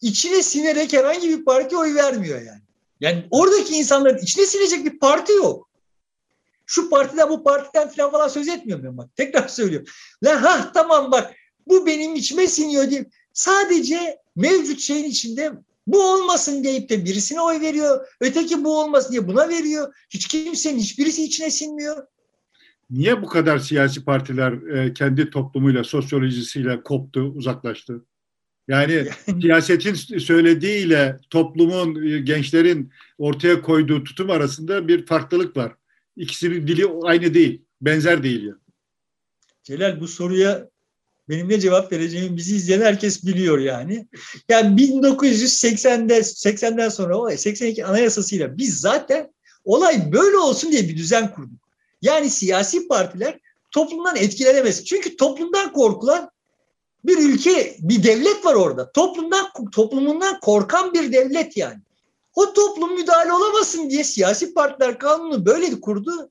[0.00, 2.62] içine sinerek herhangi bir parti oy vermiyor yani.
[3.00, 5.69] Yani oradaki insanların içine sinecek bir parti yok.
[6.70, 9.16] Şu partiden bu partiden falan falan söz etmiyorum ben bak.
[9.16, 9.88] Tekrar söylüyorum.
[10.24, 11.34] Lan ha tamam bak
[11.66, 13.06] bu benim içime siniyor diye.
[13.32, 15.52] Sadece mevcut şeyin içinde
[15.86, 18.06] bu olmasın deyip de birisine oy veriyor.
[18.20, 19.94] Öteki bu olmasın diye buna veriyor.
[20.10, 22.06] Hiç kimsenin hiçbirisi içine sinmiyor.
[22.90, 28.04] Niye bu kadar siyasi partiler e, kendi toplumuyla, sosyolojisiyle koptu, uzaklaştı?
[28.68, 28.92] Yani,
[29.26, 35.72] yani siyasetin söylediğiyle toplumun, e, gençlerin ortaya koyduğu tutum arasında bir farklılık var.
[36.20, 38.42] İkisinin dili aynı değil, benzer değil.
[38.42, 38.58] Yani.
[39.62, 40.68] Celal bu soruya
[41.28, 44.08] benim ne cevap vereceğimi bizi izleyen herkes biliyor yani.
[44.48, 49.32] Yani 1980'de 80'den sonra o 82 anayasasıyla biz zaten
[49.64, 51.60] olay böyle olsun diye bir düzen kurduk.
[52.02, 53.38] Yani siyasi partiler
[53.70, 54.84] toplumdan etkilenemez.
[54.84, 56.30] Çünkü toplumdan korkulan
[57.04, 58.92] bir ülke, bir devlet var orada.
[58.92, 61.80] Toplumdan toplumundan korkan bir devlet yani.
[62.34, 66.30] O toplum müdahale olamasın diye siyasi partiler kanunu böyle kurdu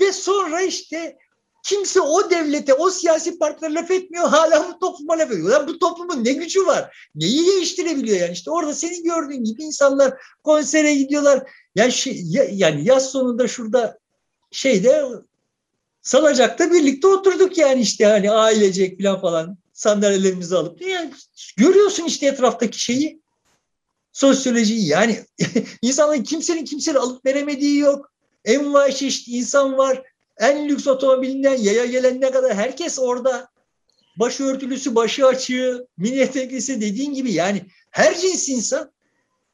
[0.00, 1.18] ve sonra işte
[1.64, 4.28] Kimse o devlete, o siyasi partilere laf etmiyor.
[4.28, 5.50] Hala bu topluma laf ediyor.
[5.50, 7.08] Lan bu toplumun ne gücü var?
[7.14, 8.32] Neyi değiştirebiliyor yani?
[8.32, 11.50] İşte orada senin gördüğün gibi insanlar konsere gidiyorlar.
[11.74, 12.22] Yani, şey,
[12.52, 13.98] yani yaz sonunda şurada
[14.50, 15.04] şeyde
[16.02, 20.82] salacakta birlikte oturduk yani işte hani ailecek falan falan sandalyelerimizi alıp.
[20.82, 21.10] Yani
[21.56, 23.20] görüyorsun işte etraftaki şeyi
[24.14, 25.24] sosyolojiyi yani
[25.82, 28.12] insanların kimsenin kimsenin alıp veremediği yok.
[28.44, 30.02] En çeşit insan var.
[30.38, 33.48] En lüks otomobilinden yaya gelenine kadar herkes orada.
[34.16, 38.92] Başörtülüsü, başı açığı, mini eteklisi dediğin gibi yani her cins insan.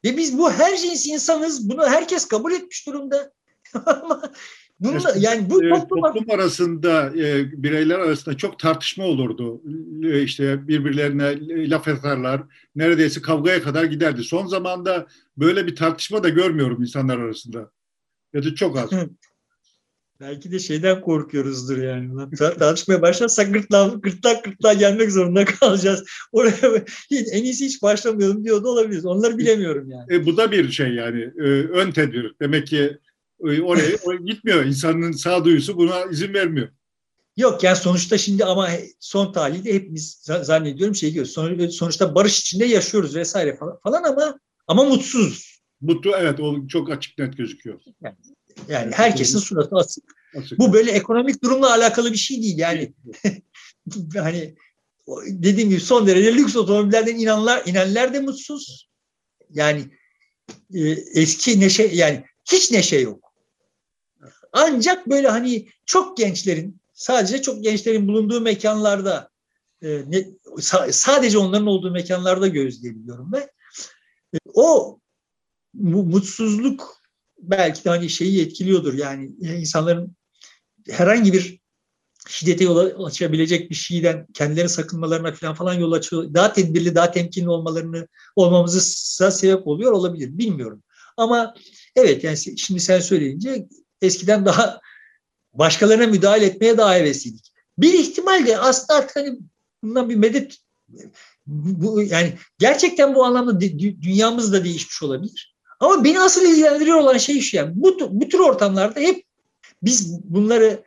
[0.05, 1.69] Ve biz bu her cins insanız.
[1.69, 3.33] Bunu herkes kabul etmiş durumda.
[3.87, 4.33] Ama
[4.81, 9.63] Bununla, yani bu toplum, toplum arasında e, bireyler arasında çok tartışma olurdu.
[10.05, 11.39] E, işte birbirlerine
[11.71, 12.43] laf atarlar.
[12.75, 14.25] Neredeyse kavgaya kadar giderdi.
[14.25, 15.07] Son zamanda
[15.37, 17.71] böyle bir tartışma da görmüyorum insanlar arasında.
[18.33, 18.91] Ya da çok az.
[20.21, 22.29] Belki de şeyden korkuyoruzdur yani.
[22.59, 26.05] Tartışmaya başlarsak gırtlak gırtlak gırtlak gelmek zorunda kalacağız.
[26.33, 29.07] Oraya en iyisi hiç başlamayalım diyor da olabiliriz.
[29.07, 30.15] Onları bilemiyorum yani.
[30.15, 31.21] E, bu da bir şey yani.
[31.21, 32.35] E, ön tedbir.
[32.41, 32.99] Demek ki
[33.41, 34.65] oraya, oraya gitmiyor.
[34.65, 36.69] İnsanın sağduyusu buna izin vermiyor.
[37.37, 38.69] Yok yani sonuçta şimdi ama
[39.01, 41.27] son tahlilde hepimiz zannediyorum şey diyor.
[41.71, 45.61] Sonuçta barış içinde yaşıyoruz vesaire falan ama ama mutsuzuz.
[45.81, 47.81] Mutlu evet o çok açık net gözüküyor.
[48.03, 48.17] Yani,
[48.69, 50.05] yani herkesin suratı asık.
[50.39, 50.59] asık.
[50.59, 52.95] Bu böyle ekonomik durumla alakalı bir şey değil yani.
[54.17, 54.55] hani
[55.27, 58.91] dediğim gibi son derece lüks otomobillerden inanlar inenler de mutsuz.
[59.51, 59.91] Yani
[60.75, 60.81] e,
[61.15, 63.30] eski neşe yani hiç neşe yok.
[64.53, 69.31] Ancak böyle hani çok gençlerin, sadece çok gençlerin bulunduğu mekanlarda,
[69.83, 70.27] e, ne,
[70.91, 73.39] sadece onların olduğu mekanlarda gözleyebiliyorum ve
[74.35, 75.01] e, o
[75.75, 77.01] mutsuzluk
[77.39, 78.95] belki de hani şeyi etkiliyordur.
[78.95, 80.17] Yani insanların
[80.89, 81.61] herhangi bir
[82.29, 86.35] şiddete yol açabilecek bir şeyden kendileri sakınmalarına falan falan yol açıyor.
[86.35, 88.81] Daha tedbirli, daha temkinli olmalarını olmamızı
[89.31, 90.39] sebep oluyor olabilir.
[90.39, 90.83] Bilmiyorum.
[91.17, 91.55] Ama
[91.97, 93.69] evet yani şimdi sen söyleyince
[94.03, 94.81] eskiden daha
[95.53, 97.53] başkalarına müdahale etmeye daha hevesliydik.
[97.79, 99.39] Bir ihtimal de aslında artık hani
[99.83, 100.57] bundan bir medet
[101.47, 105.57] bu, yani gerçekten bu anlamda dünyamız da değişmiş olabilir.
[105.81, 109.25] Ama beni asıl ilgilendiriyor olan şey şu yani bu, bu tür ortamlarda hep
[109.83, 110.85] biz bunları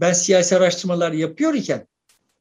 [0.00, 1.86] ben siyasi araştırmalar yapıyor iken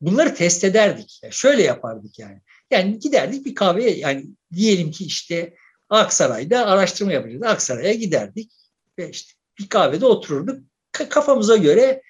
[0.01, 1.19] bunları test ederdik.
[1.23, 2.41] Yani şöyle yapardık yani.
[2.71, 5.53] Yani giderdik bir kahveye yani diyelim ki işte
[5.89, 7.43] Aksaray'da araştırma yapacağız.
[7.43, 8.51] Aksaray'a giderdik
[8.99, 10.63] ve işte bir kahvede otururduk.
[10.91, 12.01] Kafamıza göre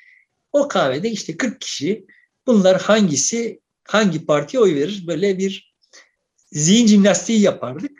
[0.51, 2.05] o kahvede işte 40 kişi
[2.47, 5.73] bunlar hangisi hangi partiye oy verir böyle bir
[6.51, 7.91] zihin jimnastiği yapardık.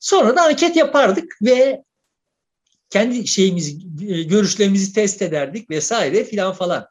[0.00, 1.84] Sonra da anket yapardık ve
[2.90, 3.78] kendi şeyimizi,
[4.08, 6.86] e, görüşlerimizi test ederdik vesaire filan falan.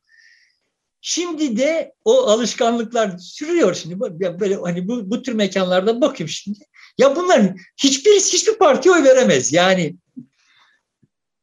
[1.02, 4.00] Şimdi de o alışkanlıklar sürüyor şimdi.
[4.40, 6.60] Böyle hani bu, bu tür mekanlarda bakayım şimdi.
[6.98, 9.54] Ya bunların hiçbirisi hiçbir partiye oy veremez.
[9.54, 9.96] Yani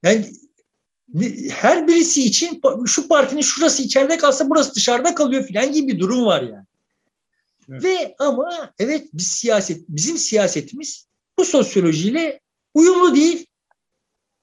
[0.02, 0.26] yani
[1.50, 6.24] her birisi için şu partinin şurası içeride kalsa burası dışarıda kalıyor filan gibi bir durum
[6.24, 6.66] var yani.
[7.70, 7.84] Evet.
[7.84, 11.06] Ve ama evet biz siyaset bizim siyasetimiz
[11.38, 12.40] bu sosyolojiyle
[12.74, 13.46] uyumlu değil.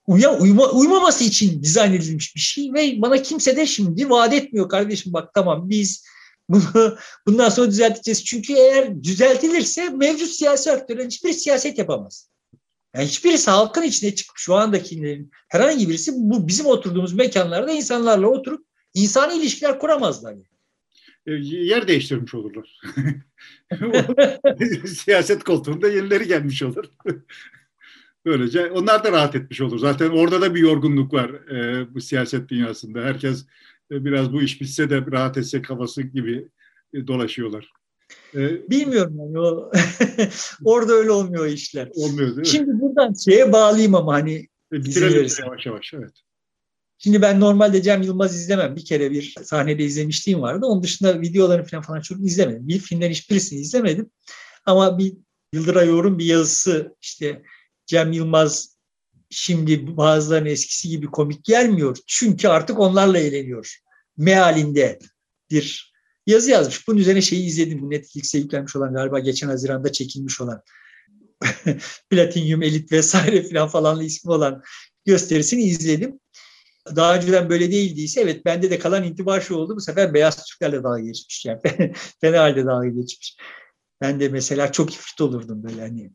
[0.07, 4.69] Uya, uyma, uymaması için dizayn edilmiş bir şey ve bana kimse de şimdi vaat etmiyor
[4.69, 6.03] kardeşim bak tamam biz
[6.49, 6.97] bunu
[7.27, 8.25] bundan sonra düzelteceğiz.
[8.25, 12.29] Çünkü eğer düzeltilirse mevcut siyasi aktörlerin hiçbir siyaset yapamaz.
[12.95, 18.65] Yani hiçbirisi halkın içine çıkıp şu andakilerin herhangi birisi bu bizim oturduğumuz mekanlarda insanlarla oturup
[18.93, 20.31] insani ilişkiler kuramazlar.
[20.31, 20.43] Yani.
[21.25, 22.81] E, yer değiştirmiş olurlar.
[24.87, 26.85] Siyaset koltuğunda yenileri gelmiş olur.
[28.25, 29.79] Böylece onlar da rahat etmiş olur.
[29.79, 33.01] Zaten orada da bir yorgunluk var e, bu siyaset dünyasında.
[33.01, 33.45] Herkes
[33.91, 36.47] e, biraz bu iş bitse de rahat etse kafası gibi
[36.93, 37.71] e, dolaşıyorlar.
[38.35, 39.71] Ee, Bilmiyorum yani o
[40.65, 41.89] orada öyle olmuyor işler.
[41.95, 42.47] Olmuyor değil mi?
[42.47, 46.11] Şimdi buradan şeye bağlayayım ama hani e, bitirelim yavaş yavaş evet.
[46.97, 48.75] Şimdi ben normalde Cem Yılmaz izlemem.
[48.75, 50.65] Bir kere bir sahnede izlemişliğim vardı.
[50.65, 52.67] Onun dışında videolarını falan falan çok izlemedim.
[52.67, 54.11] Bir filmden hiçbirisini izlemedim.
[54.65, 55.13] Ama bir
[55.53, 57.41] Yıldıray Yor'un bir yazısı işte
[57.85, 58.77] Cem Yılmaz
[59.29, 61.97] şimdi bazılarının eskisi gibi komik gelmiyor.
[62.07, 63.77] Çünkü artık onlarla eğleniyor.
[64.17, 64.99] Mealinde
[65.51, 65.92] bir
[66.27, 66.87] yazı yazmış.
[66.87, 67.81] Bunun üzerine şeyi izledim.
[67.81, 70.61] Bu Netflix'e yüklenmiş olan galiba geçen Haziran'da çekilmiş olan
[72.09, 74.61] Platinum Elit vesaire falan falanla ismi olan
[75.05, 76.19] gösterisini izledim.
[76.95, 79.75] Daha önceden böyle değildiyse evet bende de kalan intiba şu oldu.
[79.75, 81.45] Bu sefer beyaz Türklerle dalga geçmiş.
[81.45, 81.61] Yani
[82.21, 83.37] fena halde dalga geçmiş.
[84.01, 86.11] Ben de mesela çok fit olurdum böyle hani.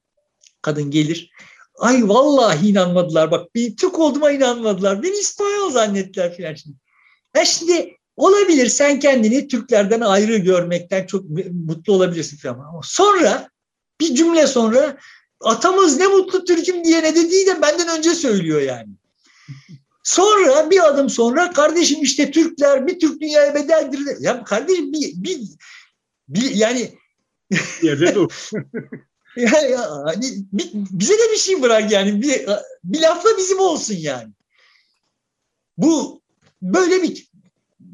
[0.63, 1.31] Kadın gelir.
[1.79, 3.31] Ay vallahi inanmadılar.
[3.31, 5.03] Bak bir Türk olduğuma inanmadılar.
[5.03, 6.77] Beni İspanyol zannettiler falan şimdi.
[7.35, 11.25] Ben şimdi olabilir sen kendini Türklerden ayrı görmekten çok
[11.67, 12.59] mutlu olabilirsin falan.
[12.59, 13.49] Ama sonra
[14.01, 14.99] bir cümle sonra
[15.41, 18.89] atamız ne mutlu Türk'üm diye ne dediği de benden önce söylüyor yani.
[20.05, 24.01] Sonra bir adım sonra kardeşim işte Türkler bir Türk dünyaya bedeldir.
[24.21, 25.41] Ya kardeşim bir, bir,
[26.29, 26.99] bir yani
[27.83, 28.51] yerde dur.
[29.37, 30.27] ya, ya, hani
[30.73, 32.47] bize de bir şey bırak yani bir,
[32.85, 34.33] bir lafla bizim olsun yani.
[35.77, 36.23] Bu
[36.63, 37.28] böyle bir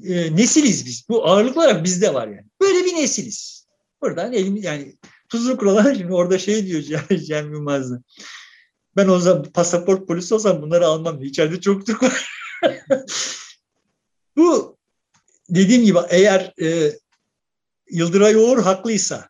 [0.09, 1.09] e, nesiliz biz.
[1.09, 2.47] Bu ağırlık olarak bizde var yani.
[2.61, 3.67] Böyle bir nesiliz.
[4.03, 4.97] Buradan elimiz yani
[5.29, 6.83] tuzlu kurallar şimdi orada şey diyor
[7.19, 8.03] Cem Yılmaz'da.
[8.97, 11.23] Ben o zaman pasaport polisi olsam bunları almam.
[11.23, 12.29] İçeride çok Türk var.
[14.37, 14.77] Bu
[15.51, 16.93] dediğim gibi eğer e,
[17.91, 19.29] Yıldıray Oğur haklıysa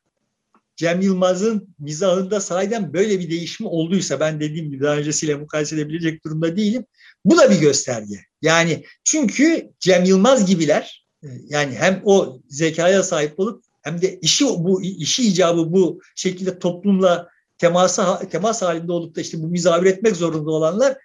[0.76, 6.24] Cem Yılmaz'ın mizahında sahiden böyle bir değişim olduysa ben dediğim gibi daha öncesiyle mukayese edebilecek
[6.24, 6.84] durumda değilim.
[7.24, 8.24] Bu da bir gösterge.
[8.44, 14.44] Yani çünkü Cem Yılmaz gibiler e, yani hem o zekaya sahip olup hem de işi
[14.44, 17.28] bu işi icabı bu şekilde toplumla
[17.58, 20.96] temasa temas halinde olup da işte bu mizah üretmek zorunda olanlar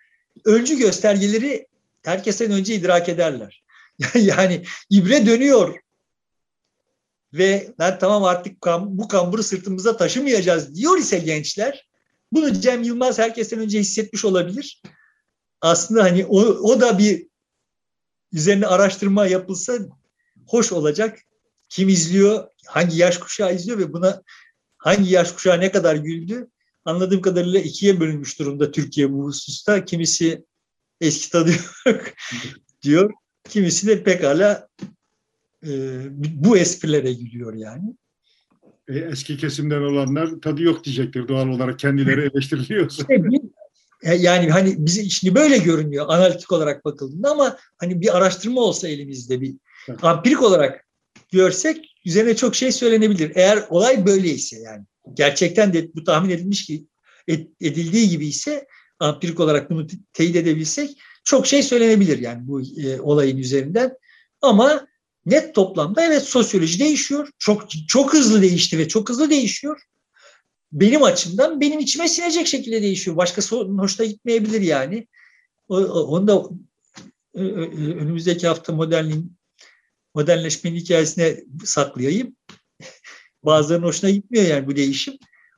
[0.46, 1.68] öncü göstergeleri
[2.04, 3.64] herkesten önce idrak ederler.
[4.16, 5.80] yani ibre dönüyor
[7.34, 11.88] ve ben tamam artık kam, bu kamburu sırtımıza taşımayacağız diyor ise gençler
[12.32, 14.82] bunu Cem Yılmaz herkesten önce hissetmiş olabilir.
[15.62, 17.29] Aslında hani o, o da bir
[18.34, 19.80] üzerine araştırma yapılsa
[20.48, 21.20] hoş olacak.
[21.70, 24.22] Kim izliyor, hangi yaş kuşağı izliyor ve buna
[24.78, 26.48] hangi yaş kuşağı ne kadar güldü?
[26.86, 29.86] Anladığım kadarıyla ikiye bölünmüş durumda Türkiye bu hususta.
[29.86, 30.44] Kimisi
[31.02, 31.52] eski tadı
[32.82, 33.14] diyor.
[33.50, 34.68] Kimisi de pekala
[35.68, 35.70] e,
[36.20, 37.96] bu esprilere gülüyor yani.
[38.88, 43.14] E, eski kesimden olanlar tadı yok diyecektir doğal olarak kendileri eleştiriliyorsa.
[43.14, 43.18] E,
[44.04, 49.42] yani hani bizi şimdi böyle görünüyor analitik olarak bakıldığında ama hani bir araştırma olsa elimizde
[49.42, 49.56] bir
[49.90, 50.04] evet.
[50.04, 50.86] ampirik olarak
[51.32, 53.32] görsek üzerine çok şey söylenebilir.
[53.36, 56.86] Eğer olay böyleyse yani gerçekten de bu tahmin edilmiş ki
[57.62, 58.68] edildiği gibi ise
[59.00, 63.92] ampirik olarak bunu teyit edebilsek çok şey söylenebilir yani bu e, olayın üzerinden.
[64.42, 64.88] Ama
[65.26, 67.30] net toplamda evet sosyoloji değişiyor.
[67.40, 69.82] Çok çok hızlı değişti ve çok hızlı değişiyor.
[70.72, 73.18] Benim açımdan benim içime sinecek şekilde değişiyor.
[73.18, 75.08] Başkası hoşuna gitmeyebilir yani.
[75.68, 76.44] Onu da
[77.34, 79.38] önümüzdeki hafta modernliğin
[80.16, 82.36] modernleşmenin hikayesine saklayayım.
[83.44, 85.14] Bazılarının hoşuna gitmiyor yani bu değişim.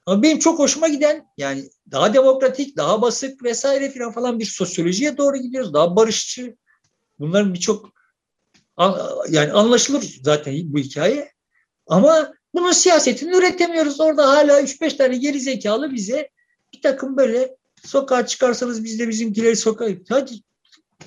[0.06, 5.18] Ama benim çok hoşuma giden yani daha demokratik, daha basık vesaire filan falan bir sosyolojiye
[5.18, 5.74] doğru gidiyoruz.
[5.74, 6.56] Daha barışçı.
[7.20, 7.90] Bunların birçok
[9.30, 11.32] yani anlaşılır zaten bu hikaye.
[11.88, 14.02] Ama bunun siyasetini üretemiyoruz.
[14.02, 16.30] Orada hala 3-5 tane geri zekalı bize
[16.74, 20.32] bir takım böyle sokağa çıkarsanız biz de bizimkileri sokağa hadi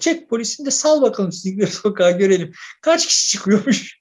[0.00, 2.52] çek polisini de sal bakalım sizleri sokağa görelim.
[2.80, 4.00] Kaç kişi çıkıyormuş?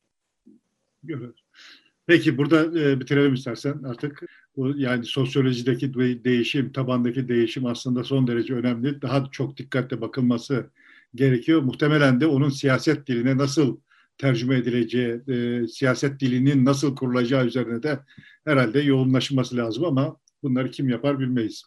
[2.07, 4.23] Peki burada e, bitirelim istersen artık.
[4.57, 9.01] Bu, yani sosyolojideki değişim, tabandaki değişim aslında son derece önemli.
[9.01, 10.69] Daha çok dikkatle bakılması
[11.15, 11.61] gerekiyor.
[11.61, 13.77] Muhtemelen de onun siyaset diline nasıl
[14.18, 17.99] tercüme edileceği, e, siyaset dilinin nasıl kurulacağı üzerine de
[18.45, 21.64] herhalde yoğunlaşılması lazım ama bunları kim yapar bilmeyiz.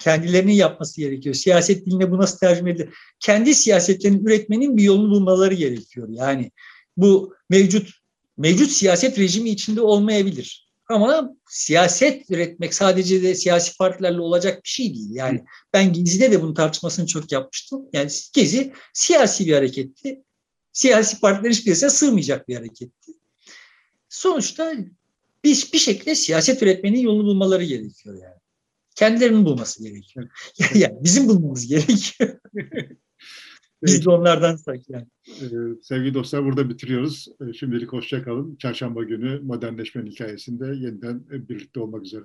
[0.00, 1.34] Kendilerinin yapması gerekiyor.
[1.34, 2.88] Siyaset diline bu nasıl tercüme edilir?
[3.20, 6.08] Kendi siyasetlerini üretmenin bir yolunu bulmaları gerekiyor.
[6.10, 6.50] Yani
[6.96, 7.90] bu mevcut
[8.38, 10.70] mevcut siyaset rejimi içinde olmayabilir.
[10.88, 15.10] Ama siyaset üretmek sadece de siyasi partilerle olacak bir şey değil.
[15.10, 17.82] Yani ben Gezi'de de bunun tartışmasını çok yapmıştım.
[17.92, 20.22] Yani Gezi siyasi bir hareketti.
[20.72, 23.12] Siyasi partiler hiçbirisine sığmayacak bir hareketti.
[24.08, 24.74] Sonuçta
[25.44, 28.40] bir, bir şekilde siyaset üretmenin yolunu bulmaları gerekiyor yani.
[28.94, 30.28] Kendilerinin bulması gerekiyor.
[30.74, 32.38] yani bizim bulmamız gerekiyor.
[33.82, 35.06] Biz de onlardan yani.
[35.28, 37.28] Ee, sevgili dostlar burada bitiriyoruz.
[37.40, 38.56] Ee, şimdilik hoşça kalın.
[38.56, 42.24] Çarşamba günü modernleşmenin hikayesinde yeniden birlikte olmak üzere.